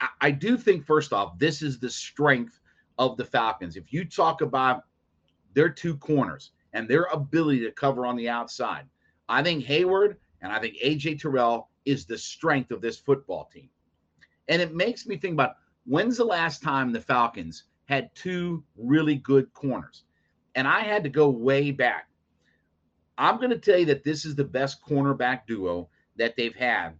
I, 0.00 0.08
I 0.20 0.30
do 0.30 0.56
think, 0.56 0.84
first 0.84 1.12
off, 1.12 1.38
this 1.38 1.62
is 1.62 1.78
the 1.78 1.90
strength 1.90 2.60
of 2.98 3.16
the 3.16 3.24
Falcons. 3.24 3.76
If 3.76 3.92
you 3.92 4.04
talk 4.04 4.40
about 4.40 4.84
their 5.52 5.68
two 5.68 5.96
corners 5.96 6.52
and 6.72 6.88
their 6.88 7.04
ability 7.12 7.60
to 7.60 7.70
cover 7.70 8.06
on 8.06 8.16
the 8.16 8.28
outside, 8.28 8.86
I 9.28 9.42
think 9.42 9.64
Hayward 9.64 10.18
and 10.44 10.52
I 10.52 10.60
think 10.60 10.76
AJ 10.84 11.20
Terrell 11.20 11.70
is 11.86 12.04
the 12.04 12.18
strength 12.18 12.70
of 12.70 12.82
this 12.82 12.98
football 12.98 13.50
team. 13.52 13.70
And 14.48 14.60
it 14.60 14.74
makes 14.74 15.06
me 15.06 15.16
think 15.16 15.32
about 15.32 15.56
when's 15.86 16.18
the 16.18 16.24
last 16.24 16.62
time 16.62 16.92
the 16.92 17.00
Falcons 17.00 17.64
had 17.86 18.14
two 18.14 18.62
really 18.76 19.16
good 19.16 19.50
corners? 19.54 20.04
And 20.54 20.68
I 20.68 20.80
had 20.80 21.02
to 21.02 21.08
go 21.08 21.30
way 21.30 21.70
back. 21.70 22.08
I'm 23.16 23.38
going 23.38 23.50
to 23.50 23.58
tell 23.58 23.78
you 23.78 23.86
that 23.86 24.04
this 24.04 24.26
is 24.26 24.34
the 24.34 24.44
best 24.44 24.84
cornerback 24.84 25.46
duo 25.46 25.88
that 26.16 26.36
they've 26.36 26.54
had 26.54 26.90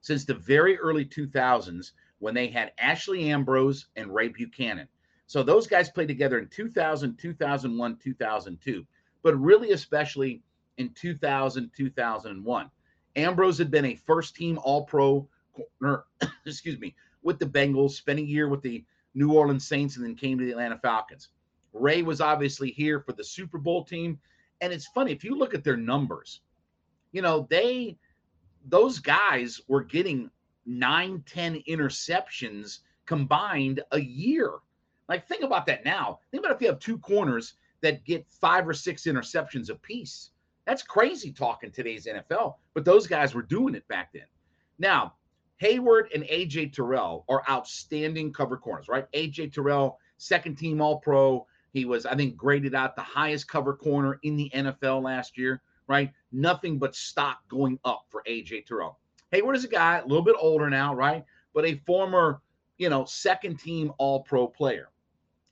since 0.00 0.24
the 0.24 0.34
very 0.34 0.78
early 0.78 1.04
2000s 1.04 1.92
when 2.20 2.32
they 2.32 2.46
had 2.46 2.72
Ashley 2.78 3.30
Ambrose 3.30 3.86
and 3.96 4.14
Ray 4.14 4.28
Buchanan. 4.28 4.88
So 5.26 5.42
those 5.42 5.66
guys 5.66 5.90
played 5.90 6.08
together 6.08 6.38
in 6.38 6.48
2000, 6.48 7.18
2001, 7.18 7.98
2002, 8.02 8.86
but 9.22 9.34
really 9.34 9.72
especially 9.72 10.42
in 10.78 10.88
2000, 10.94 11.70
2001. 11.76 12.70
Ambrose 13.16 13.58
had 13.58 13.70
been 13.70 13.84
a 13.84 13.94
first 13.94 14.34
team 14.34 14.58
All 14.62 14.84
Pro 14.84 15.28
corner, 15.52 16.04
excuse 16.46 16.78
me, 16.78 16.94
with 17.22 17.38
the 17.38 17.46
Bengals, 17.46 17.92
spent 17.92 18.18
a 18.18 18.22
year 18.22 18.48
with 18.48 18.62
the 18.62 18.84
New 19.14 19.32
Orleans 19.32 19.66
Saints, 19.66 19.96
and 19.96 20.04
then 20.04 20.14
came 20.14 20.38
to 20.38 20.44
the 20.44 20.50
Atlanta 20.50 20.78
Falcons. 20.78 21.28
Ray 21.72 22.02
was 22.02 22.20
obviously 22.20 22.70
here 22.70 23.00
for 23.00 23.12
the 23.12 23.24
Super 23.24 23.58
Bowl 23.58 23.84
team. 23.84 24.18
And 24.60 24.72
it's 24.72 24.86
funny, 24.86 25.12
if 25.12 25.24
you 25.24 25.36
look 25.36 25.54
at 25.54 25.64
their 25.64 25.76
numbers, 25.76 26.40
you 27.12 27.22
know, 27.22 27.46
they, 27.50 27.98
those 28.66 28.98
guys 28.98 29.60
were 29.68 29.82
getting 29.82 30.30
nine, 30.66 31.22
10 31.26 31.62
interceptions 31.68 32.80
combined 33.06 33.82
a 33.92 34.00
year. 34.00 34.52
Like, 35.08 35.26
think 35.28 35.42
about 35.42 35.66
that 35.66 35.84
now. 35.84 36.20
Think 36.30 36.44
about 36.44 36.54
if 36.54 36.62
you 36.62 36.68
have 36.68 36.78
two 36.78 36.98
corners 36.98 37.54
that 37.82 38.04
get 38.04 38.26
five 38.30 38.66
or 38.66 38.72
six 38.72 39.04
interceptions 39.04 39.68
apiece. 39.68 40.30
That's 40.66 40.82
crazy 40.82 41.32
talking 41.32 41.70
today's 41.70 42.06
NFL, 42.06 42.54
but 42.72 42.84
those 42.84 43.06
guys 43.06 43.34
were 43.34 43.42
doing 43.42 43.74
it 43.74 43.86
back 43.88 44.12
then. 44.12 44.26
Now, 44.78 45.14
Hayward 45.58 46.10
and 46.14 46.24
AJ 46.24 46.72
Terrell 46.72 47.24
are 47.28 47.42
outstanding 47.48 48.32
cover 48.32 48.56
corners, 48.56 48.88
right? 48.88 49.10
AJ 49.12 49.52
Terrell, 49.52 49.98
second 50.16 50.56
team 50.56 50.80
All 50.80 51.00
Pro. 51.00 51.46
He 51.72 51.84
was, 51.84 52.06
I 52.06 52.14
think, 52.14 52.36
graded 52.36 52.74
out 52.74 52.96
the 52.96 53.02
highest 53.02 53.48
cover 53.48 53.74
corner 53.74 54.18
in 54.22 54.36
the 54.36 54.50
NFL 54.54 55.02
last 55.02 55.36
year, 55.36 55.62
right? 55.86 56.12
Nothing 56.32 56.78
but 56.78 56.94
stock 56.94 57.38
going 57.48 57.78
up 57.84 58.06
for 58.08 58.22
AJ 58.28 58.66
Terrell. 58.66 58.98
Hayward 59.32 59.56
is 59.56 59.64
a 59.64 59.68
guy 59.68 59.98
a 59.98 60.06
little 60.06 60.24
bit 60.24 60.36
older 60.38 60.70
now, 60.70 60.94
right? 60.94 61.24
But 61.52 61.66
a 61.66 61.80
former, 61.86 62.40
you 62.78 62.88
know, 62.88 63.04
second 63.04 63.58
team 63.58 63.92
All 63.98 64.22
Pro 64.22 64.46
player. 64.46 64.88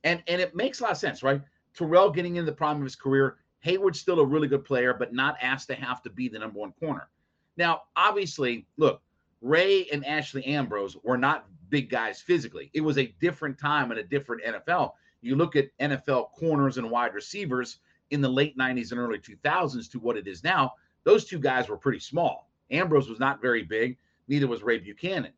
And 0.04 0.22
and 0.26 0.40
it 0.40 0.54
makes 0.54 0.80
a 0.80 0.84
lot 0.84 0.92
of 0.92 0.98
sense, 0.98 1.22
right? 1.22 1.42
Terrell 1.74 2.10
getting 2.10 2.36
in 2.36 2.44
the 2.44 2.52
prime 2.52 2.78
of 2.78 2.82
his 2.82 2.96
career. 2.96 3.36
Hayward's 3.62 4.00
still 4.00 4.20
a 4.20 4.24
really 4.24 4.48
good 4.48 4.64
player, 4.64 4.92
but 4.92 5.14
not 5.14 5.36
asked 5.40 5.68
to 5.68 5.74
have 5.74 6.02
to 6.02 6.10
be 6.10 6.28
the 6.28 6.38
number 6.38 6.58
one 6.58 6.72
corner. 6.72 7.08
Now, 7.56 7.82
obviously, 7.96 8.66
look, 8.76 9.00
Ray 9.40 9.86
and 9.92 10.04
Ashley 10.04 10.44
Ambrose 10.44 10.96
were 11.02 11.16
not 11.16 11.46
big 11.68 11.88
guys 11.88 12.20
physically. 12.20 12.70
It 12.74 12.80
was 12.80 12.98
a 12.98 13.14
different 13.20 13.58
time 13.58 13.90
and 13.90 14.00
a 14.00 14.04
different 14.04 14.44
NFL. 14.44 14.92
You 15.20 15.36
look 15.36 15.54
at 15.54 15.76
NFL 15.78 16.32
corners 16.32 16.78
and 16.78 16.90
wide 16.90 17.14
receivers 17.14 17.78
in 18.10 18.20
the 18.20 18.28
late 18.28 18.58
90s 18.58 18.90
and 18.90 19.00
early 19.00 19.18
2000s 19.18 19.90
to 19.90 20.00
what 20.00 20.16
it 20.16 20.26
is 20.26 20.42
now, 20.42 20.74
those 21.04 21.24
two 21.24 21.38
guys 21.38 21.68
were 21.68 21.76
pretty 21.76 22.00
small. 22.00 22.50
Ambrose 22.70 23.08
was 23.08 23.20
not 23.20 23.40
very 23.40 23.62
big, 23.62 23.96
neither 24.28 24.46
was 24.48 24.62
Ray 24.62 24.78
Buchanan. 24.78 25.32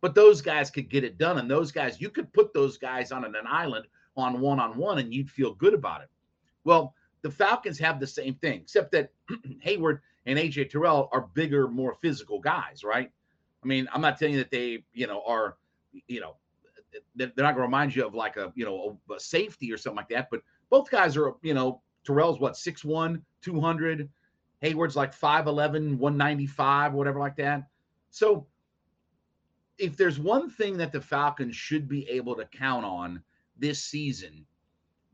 But 0.00 0.14
those 0.14 0.42
guys 0.42 0.70
could 0.70 0.88
get 0.88 1.04
it 1.04 1.18
done. 1.18 1.38
And 1.38 1.50
those 1.50 1.70
guys, 1.70 2.00
you 2.00 2.10
could 2.10 2.32
put 2.32 2.52
those 2.52 2.78
guys 2.78 3.12
on 3.12 3.24
an 3.24 3.34
island 3.46 3.86
on 4.16 4.40
one 4.40 4.58
on 4.58 4.76
one 4.76 4.98
and 4.98 5.14
you'd 5.14 5.30
feel 5.30 5.54
good 5.54 5.74
about 5.74 6.02
it. 6.02 6.08
Well, 6.64 6.94
the 7.22 7.30
Falcons 7.30 7.78
have 7.78 8.00
the 8.00 8.06
same 8.06 8.34
thing, 8.34 8.60
except 8.62 8.92
that 8.92 9.10
Hayward 9.60 10.00
and 10.26 10.38
AJ 10.38 10.70
Terrell 10.70 11.08
are 11.12 11.28
bigger, 11.34 11.68
more 11.68 11.94
physical 12.00 12.40
guys, 12.40 12.82
right? 12.84 13.10
I 13.62 13.66
mean, 13.66 13.88
I'm 13.92 14.00
not 14.00 14.18
telling 14.18 14.34
you 14.34 14.40
that 14.40 14.50
they, 14.50 14.84
you 14.92 15.06
know, 15.06 15.22
are, 15.26 15.56
you 16.08 16.20
know, 16.20 16.36
they're 17.14 17.28
not 17.36 17.54
going 17.54 17.56
to 17.56 17.62
remind 17.62 17.94
you 17.94 18.06
of 18.06 18.14
like 18.14 18.36
a, 18.36 18.52
you 18.54 18.64
know, 18.64 18.98
a, 19.14 19.20
safety 19.20 19.72
or 19.72 19.76
something 19.76 19.96
like 19.96 20.08
that. 20.08 20.28
But 20.30 20.42
both 20.70 20.90
guys 20.90 21.16
are, 21.16 21.34
you 21.42 21.54
know, 21.54 21.82
Terrell's 22.04 22.40
what, 22.40 22.54
6'1, 22.54 23.20
200. 23.42 24.08
Hayward's 24.60 24.96
like 24.96 25.18
5'11, 25.18 25.96
195, 25.98 26.92
whatever 26.92 27.18
like 27.18 27.36
that. 27.36 27.68
So 28.10 28.46
if 29.78 29.96
there's 29.96 30.18
one 30.18 30.50
thing 30.50 30.76
that 30.78 30.92
the 30.92 31.00
Falcons 31.00 31.56
should 31.56 31.88
be 31.88 32.08
able 32.08 32.34
to 32.36 32.44
count 32.46 32.84
on 32.84 33.22
this 33.58 33.82
season, 33.82 34.44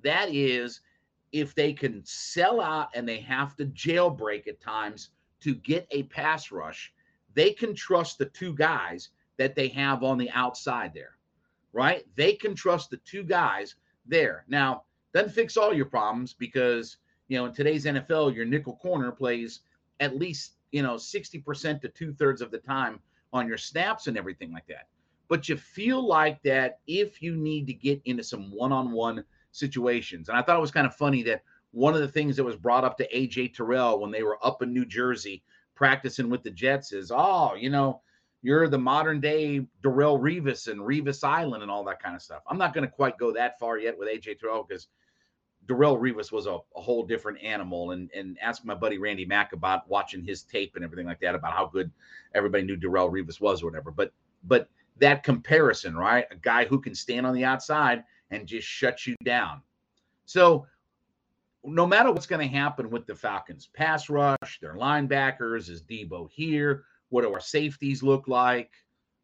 that 0.03 0.29
is 0.33 0.81
if 1.37 1.55
they 1.55 1.75
can 1.75 2.03
sell 2.05 2.63
out 2.63 2.89
and 2.95 3.07
they 3.07 3.21
have 3.21 3.55
to 3.57 3.67
jailbreak 3.67 4.49
at 4.49 4.59
times 4.59 5.11
to 5.41 5.55
get 5.55 5.87
a 5.91 6.05
pass 6.05 6.51
rush, 6.51 6.95
they 7.35 7.51
can 7.51 7.75
trust 7.75 8.17
the 8.17 8.25
two 8.25 8.55
guys 8.55 9.11
that 9.37 9.55
they 9.55 9.69
have 9.69 10.03
on 10.03 10.17
the 10.17 10.31
outside 10.31 10.93
there, 10.95 11.19
right? 11.75 12.07
They 12.17 12.33
can 12.33 12.55
trust 12.55 12.89
the 12.89 12.97
two 12.99 13.23
guys 13.23 13.75
there. 14.07 14.47
Now, 14.49 14.85
doesn't 15.13 15.33
fix 15.33 15.59
all 15.59 15.75
your 15.75 15.85
problems 15.85 16.33
because, 16.33 16.97
you 17.29 17.37
know, 17.37 17.45
in 17.45 17.53
today's 17.53 17.85
NFL, 17.85 18.35
your 18.35 18.47
nickel 18.47 18.77
corner 18.77 19.13
plays 19.13 19.61
at 20.01 20.17
least, 20.17 20.53
you 20.73 20.83
know, 20.83 20.95
60% 20.95 21.83
to 21.83 21.89
two 21.89 22.15
thirds 22.15 22.41
of 22.41 22.51
the 22.51 22.59
time 22.59 22.99
on 23.35 23.47
your 23.47 23.59
snaps 23.59 24.07
and 24.07 24.17
everything 24.17 24.53
like 24.53 24.67
that. 24.69 24.89
But 25.29 25.51
you 25.51 25.59
feel 25.59 26.07
like 26.07 26.43
that 26.45 26.79
if 26.87 27.21
you 27.21 27.37
need 27.37 27.67
to 27.67 27.75
get 27.75 28.01
into 28.07 28.25
some 28.25 28.51
one 28.55 28.73
on 28.73 28.91
one 28.93 29.23
situations. 29.57 30.29
And 30.29 30.37
I 30.37 30.43
thought 30.43 30.57
it 30.57 30.61
was 30.61 30.71
kind 30.71 30.87
of 30.87 30.95
funny 30.95 31.23
that 31.25 31.43
one 31.73 31.95
of 31.95 32.01
the 32.01 32.09
things 32.09 32.37
that 32.37 32.45
was 32.45 32.57
brought 32.57 32.85
up 32.85 32.97
to 32.99 33.09
AJ 33.15 33.55
Terrell 33.55 34.01
when 34.01 34.11
they 34.11 34.23
were 34.23 34.39
up 34.45 34.63
in 34.63 34.73
New 34.73 34.87
Jersey 34.87 35.43
practicing 35.75 36.31
with 36.31 36.43
the 36.43 36.51
Jets 36.51 36.93
is, 36.93 37.13
oh, 37.15 37.55
you 37.55 37.71
know, 37.71 38.01
you're 38.43 38.69
the 38.69 38.79
modern 38.79 39.21
day 39.21 39.67
Darrelle 39.83 40.21
Revis 40.21 40.69
and 40.69 40.81
Revis 40.81 41.25
Island 41.25 41.63
and 41.63 41.71
all 41.71 41.85
that 41.85 42.03
kind 42.03 42.15
of 42.15 42.23
stuff. 42.23 42.43
I'm 42.47 42.59
not 42.59 42.73
going 42.73 42.87
to 42.87 42.91
quite 42.91 43.19
go 43.19 43.33
that 43.33 43.59
far 43.59 43.79
yet 43.79 43.99
with 43.99 44.09
AJ 44.09 44.39
Terrell 44.39 44.65
because 44.67 44.89
Darrelle 45.67 46.01
Revis 46.01 46.31
was 46.31 46.47
a, 46.47 46.59
a, 46.77 46.81
whole 46.81 47.05
different 47.05 47.43
animal. 47.43 47.91
And 47.91 48.09
and 48.15 48.39
ask 48.41 48.65
my 48.65 48.75
buddy 48.75 48.99
Randy 48.99 49.25
Mack 49.25 49.53
about 49.53 49.89
watching 49.89 50.23
his 50.23 50.43
tape 50.43 50.77
and 50.77 50.85
everything 50.85 51.07
like 51.07 51.21
that 51.21 51.35
about 51.35 51.55
how 51.55 51.67
good 51.67 51.91
everybody 52.35 52.65
knew 52.65 52.77
Darrelle 52.77 53.11
Revis 53.11 53.41
was 53.41 53.63
or 53.63 53.67
whatever. 53.67 53.91
But 53.91 54.13
but 54.45 54.69
that 54.99 55.25
comparison, 55.25 55.97
right? 55.97 56.27
A 56.31 56.37
guy 56.37 56.65
who 56.65 56.81
can 56.81 56.95
stand 56.95 57.27
on 57.27 57.35
the 57.35 57.45
outside 57.45 58.05
and 58.31 58.47
just 58.47 58.67
shut 58.67 59.07
you 59.07 59.15
down. 59.25 59.63
So, 60.25 60.67
no 61.65 61.87
matter 61.87 62.13
what's 62.13 62.27
going 62.27 62.49
to 62.49 62.55
happen 62.55 62.91
with 62.91 63.07
the 63.07 63.15
Falcons, 63.15 63.69
pass 63.75 64.09
rush, 64.09 64.61
their 64.61 64.75
linebackers, 64.75 65.69
is 65.69 65.83
Debo 65.83 66.31
here? 66.31 66.85
What 67.09 67.23
do 67.23 67.33
our 67.33 67.41
safeties 67.41 68.03
look 68.03 68.29
like? 68.29 68.71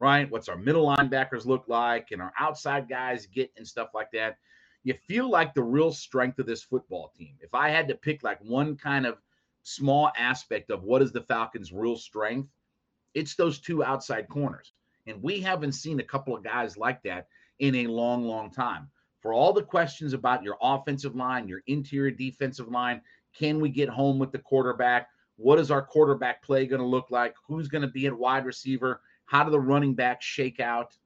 Right? 0.00 0.28
What's 0.28 0.48
our 0.48 0.56
middle 0.56 0.86
linebackers 0.86 1.46
look 1.46 1.64
like? 1.68 2.08
And 2.10 2.20
our 2.20 2.32
outside 2.38 2.88
guys 2.88 3.26
get 3.26 3.52
and 3.56 3.66
stuff 3.66 3.90
like 3.94 4.10
that. 4.12 4.38
You 4.82 4.94
feel 5.06 5.30
like 5.30 5.54
the 5.54 5.62
real 5.62 5.92
strength 5.92 6.40
of 6.40 6.46
this 6.46 6.62
football 6.62 7.12
team. 7.16 7.36
If 7.40 7.54
I 7.54 7.68
had 7.68 7.86
to 7.88 7.94
pick 7.94 8.24
like 8.24 8.40
one 8.40 8.76
kind 8.76 9.06
of 9.06 9.18
small 9.62 10.10
aspect 10.18 10.70
of 10.72 10.82
what 10.82 11.02
is 11.02 11.12
the 11.12 11.20
Falcons' 11.20 11.72
real 11.72 11.96
strength, 11.96 12.48
it's 13.14 13.36
those 13.36 13.60
two 13.60 13.84
outside 13.84 14.28
corners. 14.28 14.72
And 15.06 15.22
we 15.22 15.40
haven't 15.40 15.72
seen 15.72 16.00
a 16.00 16.04
couple 16.04 16.36
of 16.36 16.42
guys 16.42 16.76
like 16.76 17.02
that 17.02 17.28
in 17.62 17.76
a 17.76 17.86
long, 17.86 18.24
long 18.24 18.50
time. 18.50 18.88
For 19.20 19.32
all 19.32 19.52
the 19.52 19.62
questions 19.62 20.12
about 20.12 20.42
your 20.42 20.56
offensive 20.60 21.14
line, 21.14 21.46
your 21.46 21.62
interior 21.68 22.10
defensive 22.10 22.68
line, 22.68 23.00
can 23.38 23.60
we 23.60 23.68
get 23.68 23.88
home 23.88 24.18
with 24.18 24.32
the 24.32 24.40
quarterback? 24.40 25.08
What 25.36 25.60
is 25.60 25.70
our 25.70 25.80
quarterback 25.80 26.42
play 26.42 26.66
going 26.66 26.80
to 26.80 26.86
look 26.86 27.10
like? 27.10 27.34
Who's 27.46 27.68
going 27.68 27.82
to 27.82 27.88
be 27.88 28.06
at 28.06 28.18
wide 28.18 28.44
receiver? 28.44 29.00
How 29.26 29.44
do 29.44 29.52
the 29.52 29.60
running 29.60 29.94
backs 29.94 30.26
shake 30.26 30.58
out? 30.58 30.96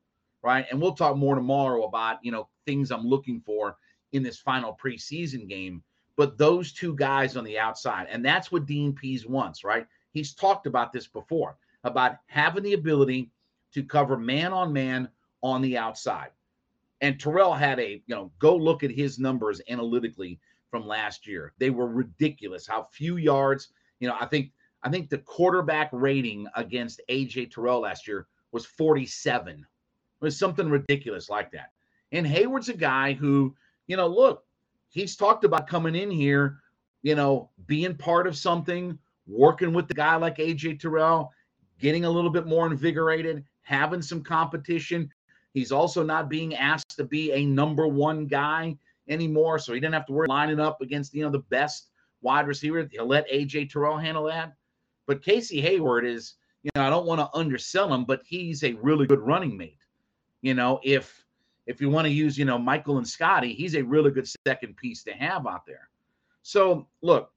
Right. 0.43 0.65
And 0.71 0.81
we'll 0.81 0.95
talk 0.95 1.17
more 1.17 1.35
tomorrow 1.35 1.85
about, 1.85 2.25
you 2.25 2.33
know, 2.33 2.49
things 2.65 2.91
I'm 2.91 3.07
looking 3.07 3.41
for 3.41 3.77
in 4.13 4.23
this 4.23 4.39
final 4.39 4.79
preseason 4.83 5.47
game. 5.47 5.83
But 6.17 6.39
those 6.39 6.73
two 6.73 6.95
guys 6.95 7.37
on 7.37 7.45
the 7.45 7.59
outside, 7.59 8.07
and 8.11 8.25
that's 8.25 8.51
what 8.51 8.65
Dean 8.65 8.95
Pees 8.95 9.27
wants, 9.27 9.63
right? 9.63 9.87
He's 10.13 10.33
talked 10.33 10.67
about 10.67 10.91
this 10.91 11.07
before 11.07 11.59
about 11.85 12.17
having 12.29 12.63
the 12.63 12.73
ability 12.73 13.31
to 13.75 13.83
cover 13.83 14.17
man 14.17 14.55
on 14.55 14.73
man 14.73 15.11
on 15.43 15.61
the 15.61 15.77
outside. 15.77 16.31
And 17.01 17.21
Terrell 17.21 17.53
had 17.53 17.79
a, 17.79 18.03
you 18.07 18.15
know, 18.15 18.33
go 18.39 18.57
look 18.57 18.83
at 18.83 18.91
his 18.91 19.19
numbers 19.19 19.61
analytically 19.69 20.41
from 20.71 20.87
last 20.87 21.27
year. 21.27 21.53
They 21.59 21.71
were 21.71 21.89
ridiculous. 21.89 22.67
How 22.67 22.83
few 22.83 23.17
yards, 23.17 23.69
you 24.01 24.09
know, 24.09 24.17
I 24.19 24.27
think 24.27 24.53
I 24.83 24.91
think 24.91 25.11
the 25.11 25.19
quarterback 25.19 25.91
rating 25.93 26.47
against 26.55 27.01
AJ 27.11 27.51
Terrell 27.51 27.81
last 27.81 28.07
year 28.07 28.29
was 28.53 28.67
47. 28.67 29.59
It 29.59 29.65
was 30.25 30.39
something 30.39 30.69
ridiculous 30.69 31.29
like 31.29 31.51
that. 31.53 31.73
And 32.13 32.27
Hayward's 32.27 32.69
a 32.69 32.75
guy 32.75 33.13
who, 33.13 33.55
you 33.87 33.97
know, 33.97 34.07
look, 34.07 34.45
he's 34.89 35.17
talked 35.17 35.45
about 35.45 35.67
coming 35.67 35.95
in 35.97 36.11
here, 36.11 36.59
you 37.03 37.15
know, 37.15 37.51
being 37.67 37.97
part 37.97 38.27
of 38.27 38.37
something, 38.37 38.99
working 39.27 39.73
with 39.73 39.89
the 39.89 39.95
guy 39.95 40.17
like 40.17 40.37
AJ 40.37 40.81
Terrell, 40.81 41.33
getting 41.81 42.05
a 42.05 42.11
little 42.11 42.31
bit 42.31 42.47
more 42.47 42.67
invigorated, 42.67 43.45
having 43.63 44.03
some 44.03 44.23
competition, 44.23 45.11
He's 45.57 45.73
also 45.73 46.03
not 46.03 46.29
being 46.29 46.55
asked 46.55 46.99
to 46.99 47.05
be 47.05 47.33
a 47.33 47.47
number 47.47 47.89
one 47.89 48.27
guy 48.27 48.77
anymore, 49.09 49.59
so 49.59 49.73
he 49.73 49.81
didn't 49.81 49.95
have 49.95 50.05
to 50.05 50.13
worry 50.13 50.29
lining 50.29 50.61
up 50.61 50.83
against 50.83 51.15
you 51.15 51.25
know 51.25 51.31
the 51.31 51.39
best 51.39 51.89
wide 52.21 52.47
receiver. 52.47 52.87
He'll 52.93 53.07
let 53.07 53.27
AJ 53.31 53.71
Terrell 53.71 53.97
handle 53.97 54.25
that. 54.25 54.53
But 55.07 55.23
Casey 55.23 55.63
Hayward 55.63 56.05
is, 56.05 56.35
you 56.63 56.71
know, 56.75 56.87
I 56.87 56.91
don't 56.91 57.07
want 57.07 57.21
to 57.21 57.31
undersell 57.33 57.91
him, 57.95 58.05
but 58.05 58.21
he's 58.27 58.65
a 58.65 58.75
really 58.75 59.07
good 59.07 59.21
running 59.21 59.57
mate. 59.57 59.79
You 60.43 60.53
know, 60.53 60.79
if 60.85 61.25
if 61.67 61.81
you 61.81 61.89
want 61.89 62.07
to 62.07 62.13
use, 62.13 62.37
you 62.37 62.45
know, 62.45 62.59
Michael 62.59 62.99
and 62.99 63.09
Scotty, 63.09 63.55
he's 63.55 63.77
a 63.77 63.83
really 63.83 64.11
good 64.11 64.29
second 64.47 64.77
piece 64.77 65.05
to 65.05 65.13
have 65.13 65.47
out 65.47 65.65
there. 65.65 65.89
So 66.43 66.87
look, 67.01 67.33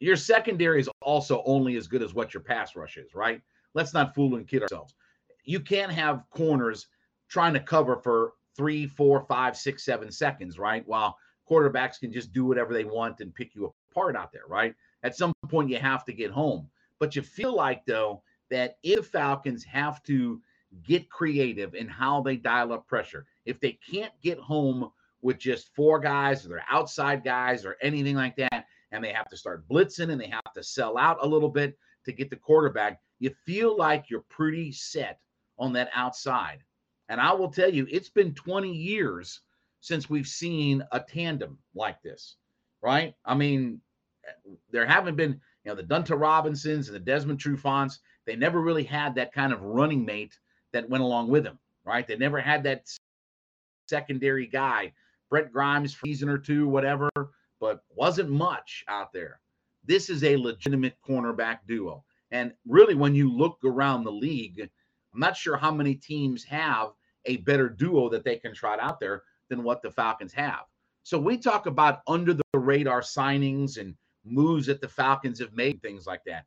your 0.00 0.16
secondary 0.16 0.80
is 0.80 0.90
also 1.00 1.44
only 1.46 1.76
as 1.76 1.86
good 1.86 2.02
as 2.02 2.12
what 2.12 2.34
your 2.34 2.42
pass 2.42 2.74
rush 2.74 2.96
is, 2.96 3.14
right? 3.14 3.40
Let's 3.74 3.94
not 3.94 4.16
fool 4.16 4.34
and 4.34 4.48
kid 4.48 4.62
ourselves. 4.62 4.96
You 5.44 5.60
can't 5.60 5.92
have 5.92 6.24
corners 6.30 6.88
trying 7.30 7.54
to 7.54 7.60
cover 7.60 7.96
for 7.96 8.34
three, 8.56 8.86
four, 8.86 9.22
five, 9.22 9.56
six, 9.56 9.84
seven 9.84 10.10
seconds, 10.10 10.58
right? 10.58 10.86
While 10.86 11.16
quarterbacks 11.48 11.98
can 11.98 12.12
just 12.12 12.32
do 12.32 12.44
whatever 12.44 12.74
they 12.74 12.84
want 12.84 13.20
and 13.20 13.34
pick 13.34 13.54
you 13.54 13.72
apart 13.90 14.16
out 14.16 14.32
there, 14.32 14.46
right? 14.46 14.74
At 15.02 15.16
some 15.16 15.32
point, 15.48 15.70
you 15.70 15.78
have 15.78 16.04
to 16.04 16.12
get 16.12 16.30
home. 16.30 16.68
But 16.98 17.16
you 17.16 17.22
feel 17.22 17.54
like, 17.54 17.86
though, 17.86 18.22
that 18.50 18.76
if 18.82 19.06
Falcons 19.06 19.64
have 19.64 20.02
to 20.02 20.42
get 20.82 21.08
creative 21.08 21.74
in 21.74 21.88
how 21.88 22.20
they 22.20 22.36
dial 22.36 22.72
up 22.72 22.86
pressure, 22.86 23.26
if 23.46 23.58
they 23.60 23.78
can't 23.88 24.12
get 24.22 24.38
home 24.38 24.90
with 25.22 25.38
just 25.38 25.74
four 25.74 25.98
guys 25.98 26.44
or 26.44 26.50
their 26.50 26.64
outside 26.70 27.24
guys 27.24 27.64
or 27.64 27.76
anything 27.80 28.16
like 28.16 28.36
that, 28.36 28.66
and 28.92 29.02
they 29.02 29.12
have 29.12 29.28
to 29.28 29.36
start 29.36 29.66
blitzing 29.68 30.10
and 30.10 30.20
they 30.20 30.28
have 30.28 30.52
to 30.54 30.62
sell 30.62 30.98
out 30.98 31.18
a 31.22 31.26
little 31.26 31.48
bit 31.48 31.78
to 32.04 32.12
get 32.12 32.30
the 32.30 32.36
quarterback, 32.36 33.00
you 33.18 33.30
feel 33.46 33.76
like 33.76 34.10
you're 34.10 34.24
pretty 34.28 34.72
set 34.72 35.20
on 35.58 35.72
that 35.72 35.90
outside. 35.94 36.62
And 37.10 37.20
I 37.20 37.32
will 37.32 37.50
tell 37.50 37.68
you, 37.68 37.88
it's 37.90 38.08
been 38.08 38.32
20 38.34 38.72
years 38.72 39.40
since 39.80 40.08
we've 40.08 40.28
seen 40.28 40.84
a 40.92 41.00
tandem 41.00 41.58
like 41.74 42.00
this, 42.02 42.36
right? 42.82 43.14
I 43.24 43.34
mean, 43.34 43.80
there 44.70 44.86
haven't 44.86 45.16
been, 45.16 45.40
you 45.64 45.70
know, 45.70 45.74
the 45.74 45.82
Dunta 45.82 46.18
Robinsons 46.18 46.86
and 46.86 46.94
the 46.94 47.00
Desmond 47.00 47.40
Trufants, 47.40 47.98
they 48.26 48.36
never 48.36 48.60
really 48.60 48.84
had 48.84 49.16
that 49.16 49.32
kind 49.32 49.52
of 49.52 49.60
running 49.62 50.04
mate 50.04 50.38
that 50.72 50.88
went 50.88 51.02
along 51.02 51.28
with 51.28 51.42
them, 51.42 51.58
right? 51.84 52.06
They 52.06 52.16
never 52.16 52.40
had 52.40 52.62
that 52.62 52.88
secondary 53.88 54.46
guy. 54.46 54.92
Brent 55.30 55.52
Grimes 55.52 55.92
for 55.92 56.06
a 56.06 56.10
season 56.10 56.28
or 56.28 56.38
two, 56.38 56.68
whatever, 56.68 57.10
but 57.58 57.82
wasn't 57.96 58.30
much 58.30 58.84
out 58.86 59.12
there. 59.12 59.40
This 59.84 60.10
is 60.10 60.22
a 60.22 60.36
legitimate 60.36 60.94
cornerback 61.04 61.58
duo. 61.66 62.04
And 62.30 62.52
really, 62.68 62.94
when 62.94 63.16
you 63.16 63.32
look 63.32 63.58
around 63.64 64.04
the 64.04 64.12
league, 64.12 64.60
I'm 65.12 65.20
not 65.20 65.36
sure 65.36 65.56
how 65.56 65.72
many 65.72 65.96
teams 65.96 66.44
have 66.44 66.90
a 67.26 67.38
better 67.38 67.68
duo 67.68 68.08
that 68.08 68.24
they 68.24 68.36
can 68.36 68.54
trot 68.54 68.80
out 68.80 69.00
there 69.00 69.22
than 69.48 69.62
what 69.62 69.82
the 69.82 69.90
Falcons 69.90 70.32
have. 70.32 70.64
So 71.02 71.18
we 71.18 71.36
talk 71.38 71.66
about 71.66 72.00
under 72.06 72.34
the 72.34 72.42
radar 72.54 73.00
signings 73.00 73.78
and 73.78 73.94
moves 74.24 74.66
that 74.66 74.80
the 74.80 74.88
Falcons 74.88 75.38
have 75.40 75.52
made, 75.54 75.82
things 75.82 76.06
like 76.06 76.22
that. 76.24 76.44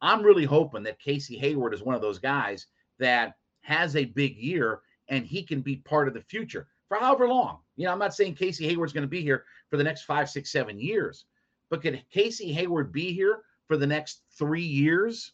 I'm 0.00 0.22
really 0.22 0.44
hoping 0.44 0.82
that 0.84 1.00
Casey 1.00 1.36
Hayward 1.38 1.74
is 1.74 1.82
one 1.82 1.94
of 1.94 2.02
those 2.02 2.18
guys 2.18 2.66
that 2.98 3.34
has 3.62 3.96
a 3.96 4.04
big 4.04 4.36
year 4.36 4.80
and 5.08 5.24
he 5.24 5.42
can 5.42 5.60
be 5.60 5.76
part 5.76 6.08
of 6.08 6.14
the 6.14 6.20
future 6.20 6.68
for 6.88 6.98
however 6.98 7.28
long. 7.28 7.58
You 7.76 7.86
know, 7.86 7.92
I'm 7.92 7.98
not 7.98 8.14
saying 8.14 8.34
Casey 8.34 8.66
Hayward's 8.66 8.92
going 8.92 9.02
to 9.02 9.08
be 9.08 9.22
here 9.22 9.44
for 9.70 9.76
the 9.76 9.84
next 9.84 10.02
five, 10.02 10.30
six, 10.30 10.50
seven 10.50 10.78
years, 10.78 11.24
but 11.70 11.82
could 11.82 12.02
Casey 12.10 12.52
Hayward 12.52 12.92
be 12.92 13.12
here 13.12 13.42
for 13.66 13.76
the 13.76 13.86
next 13.86 14.22
three 14.38 14.62
years 14.62 15.32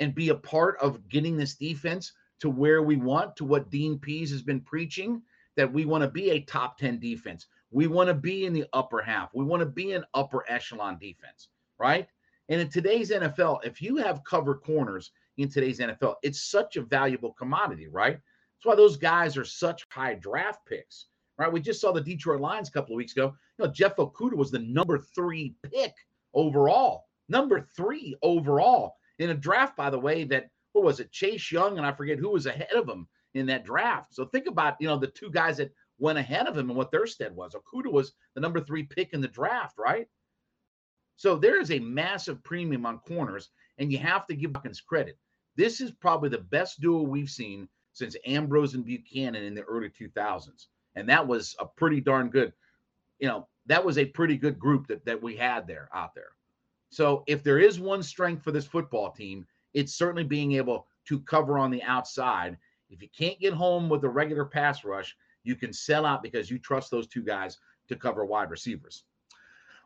and 0.00 0.14
be 0.14 0.30
a 0.30 0.34
part 0.34 0.76
of 0.80 1.08
getting 1.08 1.36
this 1.36 1.54
defense 1.54 2.12
to 2.40 2.50
where 2.50 2.82
we 2.82 2.96
want, 2.96 3.36
to 3.36 3.44
what 3.44 3.70
Dean 3.70 3.98
Pees 3.98 4.30
has 4.30 4.42
been 4.42 4.60
preaching, 4.60 5.22
that 5.56 5.72
we 5.72 5.84
want 5.84 6.02
to 6.02 6.08
be 6.08 6.30
a 6.30 6.40
top 6.40 6.78
10 6.78 6.98
defense. 6.98 7.46
We 7.70 7.86
want 7.86 8.08
to 8.08 8.14
be 8.14 8.46
in 8.46 8.52
the 8.52 8.66
upper 8.72 9.02
half. 9.02 9.30
We 9.34 9.44
want 9.44 9.60
to 9.60 9.66
be 9.66 9.92
an 9.92 10.04
upper 10.14 10.44
echelon 10.48 10.98
defense, 10.98 11.48
right? 11.78 12.08
And 12.48 12.60
in 12.60 12.68
today's 12.68 13.10
NFL, 13.10 13.64
if 13.64 13.82
you 13.82 13.96
have 13.96 14.24
cover 14.24 14.54
corners 14.54 15.10
in 15.36 15.48
today's 15.48 15.80
NFL, 15.80 16.16
it's 16.22 16.50
such 16.50 16.76
a 16.76 16.82
valuable 16.82 17.32
commodity, 17.32 17.88
right? 17.88 18.14
That's 18.14 18.64
why 18.64 18.76
those 18.76 18.96
guys 18.96 19.36
are 19.36 19.44
such 19.44 19.86
high 19.90 20.14
draft 20.14 20.60
picks, 20.66 21.06
right? 21.38 21.52
We 21.52 21.60
just 21.60 21.80
saw 21.80 21.92
the 21.92 22.00
Detroit 22.00 22.40
Lions 22.40 22.68
a 22.68 22.72
couple 22.72 22.94
of 22.94 22.98
weeks 22.98 23.12
ago. 23.12 23.34
You 23.58 23.64
know, 23.64 23.72
Jeff 23.72 23.96
Okudah 23.96 24.36
was 24.36 24.50
the 24.50 24.60
number 24.60 24.98
three 24.98 25.54
pick 25.62 25.92
overall, 26.34 27.06
number 27.28 27.68
three 27.76 28.14
overall 28.22 28.96
in 29.18 29.30
a 29.30 29.34
draft, 29.34 29.76
by 29.76 29.90
the 29.90 29.98
way, 29.98 30.24
that 30.24 30.50
what 30.76 30.84
was 30.84 31.00
it, 31.00 31.10
Chase 31.10 31.50
Young, 31.50 31.78
and 31.78 31.86
I 31.86 31.92
forget 31.92 32.18
who 32.18 32.28
was 32.28 32.44
ahead 32.44 32.72
of 32.74 32.86
him 32.86 33.08
in 33.32 33.46
that 33.46 33.64
draft. 33.64 34.14
So 34.14 34.26
think 34.26 34.46
about, 34.46 34.76
you 34.78 34.86
know, 34.86 34.98
the 34.98 35.06
two 35.06 35.30
guys 35.30 35.56
that 35.56 35.72
went 35.98 36.18
ahead 36.18 36.46
of 36.46 36.58
him 36.58 36.68
and 36.68 36.76
what 36.76 36.90
their 36.90 37.06
stead 37.06 37.34
was. 37.34 37.54
Okudah 37.54 37.90
was 37.90 38.12
the 38.34 38.42
number 38.42 38.60
three 38.60 38.82
pick 38.82 39.14
in 39.14 39.22
the 39.22 39.28
draft, 39.28 39.78
right? 39.78 40.06
So 41.16 41.36
there 41.36 41.58
is 41.58 41.70
a 41.70 41.78
massive 41.78 42.44
premium 42.44 42.84
on 42.84 42.98
corners, 42.98 43.48
and 43.78 43.90
you 43.90 43.96
have 43.98 44.26
to 44.26 44.36
give 44.36 44.52
Hawkins 44.54 44.82
credit. 44.82 45.18
This 45.56 45.80
is 45.80 45.92
probably 45.92 46.28
the 46.28 46.38
best 46.38 46.78
duo 46.82 47.00
we've 47.00 47.30
seen 47.30 47.70
since 47.94 48.14
Ambrose 48.26 48.74
and 48.74 48.84
Buchanan 48.84 49.44
in 49.44 49.54
the 49.54 49.62
early 49.62 49.88
2000s. 49.88 50.66
And 50.94 51.08
that 51.08 51.26
was 51.26 51.56
a 51.58 51.64
pretty 51.64 52.02
darn 52.02 52.28
good, 52.28 52.52
you 53.18 53.28
know, 53.28 53.48
that 53.64 53.82
was 53.82 53.96
a 53.96 54.04
pretty 54.04 54.36
good 54.36 54.58
group 54.58 54.88
that, 54.88 55.06
that 55.06 55.22
we 55.22 55.36
had 55.36 55.66
there 55.66 55.88
out 55.94 56.14
there. 56.14 56.32
So 56.90 57.24
if 57.26 57.42
there 57.42 57.58
is 57.58 57.80
one 57.80 58.02
strength 58.02 58.44
for 58.44 58.52
this 58.52 58.66
football 58.66 59.10
team, 59.10 59.46
it's 59.76 59.94
certainly 59.94 60.24
being 60.24 60.52
able 60.52 60.86
to 61.06 61.20
cover 61.20 61.58
on 61.58 61.70
the 61.70 61.82
outside. 61.82 62.56
If 62.88 63.02
you 63.02 63.08
can't 63.16 63.38
get 63.38 63.52
home 63.52 63.90
with 63.90 64.02
a 64.04 64.08
regular 64.08 64.46
pass 64.46 64.84
rush, 64.84 65.14
you 65.44 65.54
can 65.54 65.72
sell 65.72 66.06
out 66.06 66.22
because 66.22 66.50
you 66.50 66.58
trust 66.58 66.90
those 66.90 67.06
two 67.06 67.22
guys 67.22 67.58
to 67.88 67.94
cover 67.94 68.24
wide 68.24 68.50
receivers. 68.50 69.04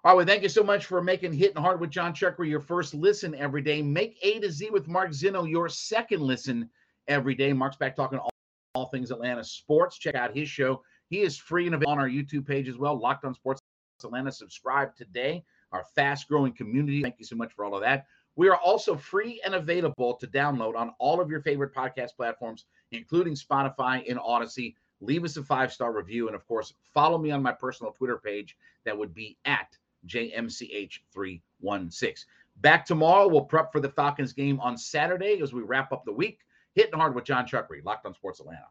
All 0.05 0.13
right, 0.13 0.17
well, 0.17 0.27
thank 0.27 0.45
you 0.45 0.49
so 0.49 0.63
much 0.63 0.87
for 0.87 1.03
making 1.03 1.33
Hitting 1.33 1.61
Hard 1.61 1.81
with 1.81 1.91
Jon 1.91 2.15
Chuckery 2.15 2.49
your 2.49 2.61
first 2.61 2.95
listen 2.95 3.35
every 3.35 3.63
day. 3.63 3.83
Make 3.83 4.17
A 4.23 4.39
to 4.39 4.51
Z 4.51 4.71
with 4.71 4.87
Mark 4.87 5.11
Zinno 5.11 5.51
your 5.51 5.69
second 5.69 6.23
listen 6.23 6.71
every 7.09 7.35
day. 7.35 7.53
Mark's 7.53 7.77
back 7.77 7.97
talking 7.97 8.19
all, 8.21 8.31
all 8.75 8.87
things 8.87 9.11
Atlanta 9.11 9.43
sports. 9.43 9.99
Check 9.99 10.15
out 10.15 10.35
his 10.35 10.49
show. 10.49 10.83
He 11.09 11.23
is 11.23 11.37
free 11.37 11.67
and 11.67 11.75
available 11.75 11.93
on 11.93 11.99
our 11.99 12.09
YouTube 12.09 12.47
page 12.47 12.69
as 12.69 12.79
well. 12.79 12.99
Locked 12.99 13.25
on 13.25 13.35
Sports 13.35 13.61
Atlanta. 14.05 14.31
Subscribe 14.31 14.95
today. 14.95 15.45
Our 15.73 15.85
fast 15.97 16.29
growing 16.29 16.53
community. 16.53 17.03
Thank 17.03 17.17
you 17.19 17.25
so 17.25 17.37
much 17.37 17.53
for 17.53 17.65
all 17.65 17.75
of 17.75 17.83
that. 17.83 18.07
We 18.41 18.49
are 18.49 18.57
also 18.57 18.97
free 18.97 19.41
and 19.45 19.55
available 19.55 20.15
to 20.15 20.27
download 20.27 20.75
on 20.75 20.95
all 20.99 21.21
of 21.21 21.29
your 21.29 21.43
favorite 21.43 21.75
podcast 21.75 22.17
platforms, 22.17 22.65
including 22.91 23.35
Spotify 23.35 24.03
and 24.09 24.19
Audacy. 24.19 24.77
Leave 25.03 25.25
us 25.25 25.37
a 25.37 25.43
five 25.43 25.71
star 25.71 25.93
review. 25.93 26.27
And 26.27 26.35
of 26.35 26.49
course, 26.49 26.73
follow 26.95 27.19
me 27.19 27.33
on 27.33 27.43
my 27.43 27.53
personal 27.53 27.93
Twitter 27.93 28.17
page. 28.17 28.57
That 28.87 28.97
would 28.97 29.13
be 29.13 29.37
at 29.45 29.77
JMCH316. 30.07 32.25
Back 32.63 32.87
tomorrow, 32.87 33.29
we'll 33.29 33.43
prep 33.43 33.73
for 33.73 33.81
the 33.81 33.91
Falcons 33.91 34.33
game 34.33 34.59
on 34.61 34.79
Saturday 34.79 35.41
as 35.43 35.53
we 35.53 35.61
wrap 35.61 35.93
up 35.93 36.07
the 36.07 36.13
week. 36.13 36.39
Hitting 36.75 36.99
hard 36.99 37.15
with 37.15 37.25
Jon 37.25 37.45
Chuckery, 37.45 37.85
Locked 37.85 38.07
on 38.07 38.15
Sports 38.15 38.41
Atlanta. 38.41 38.69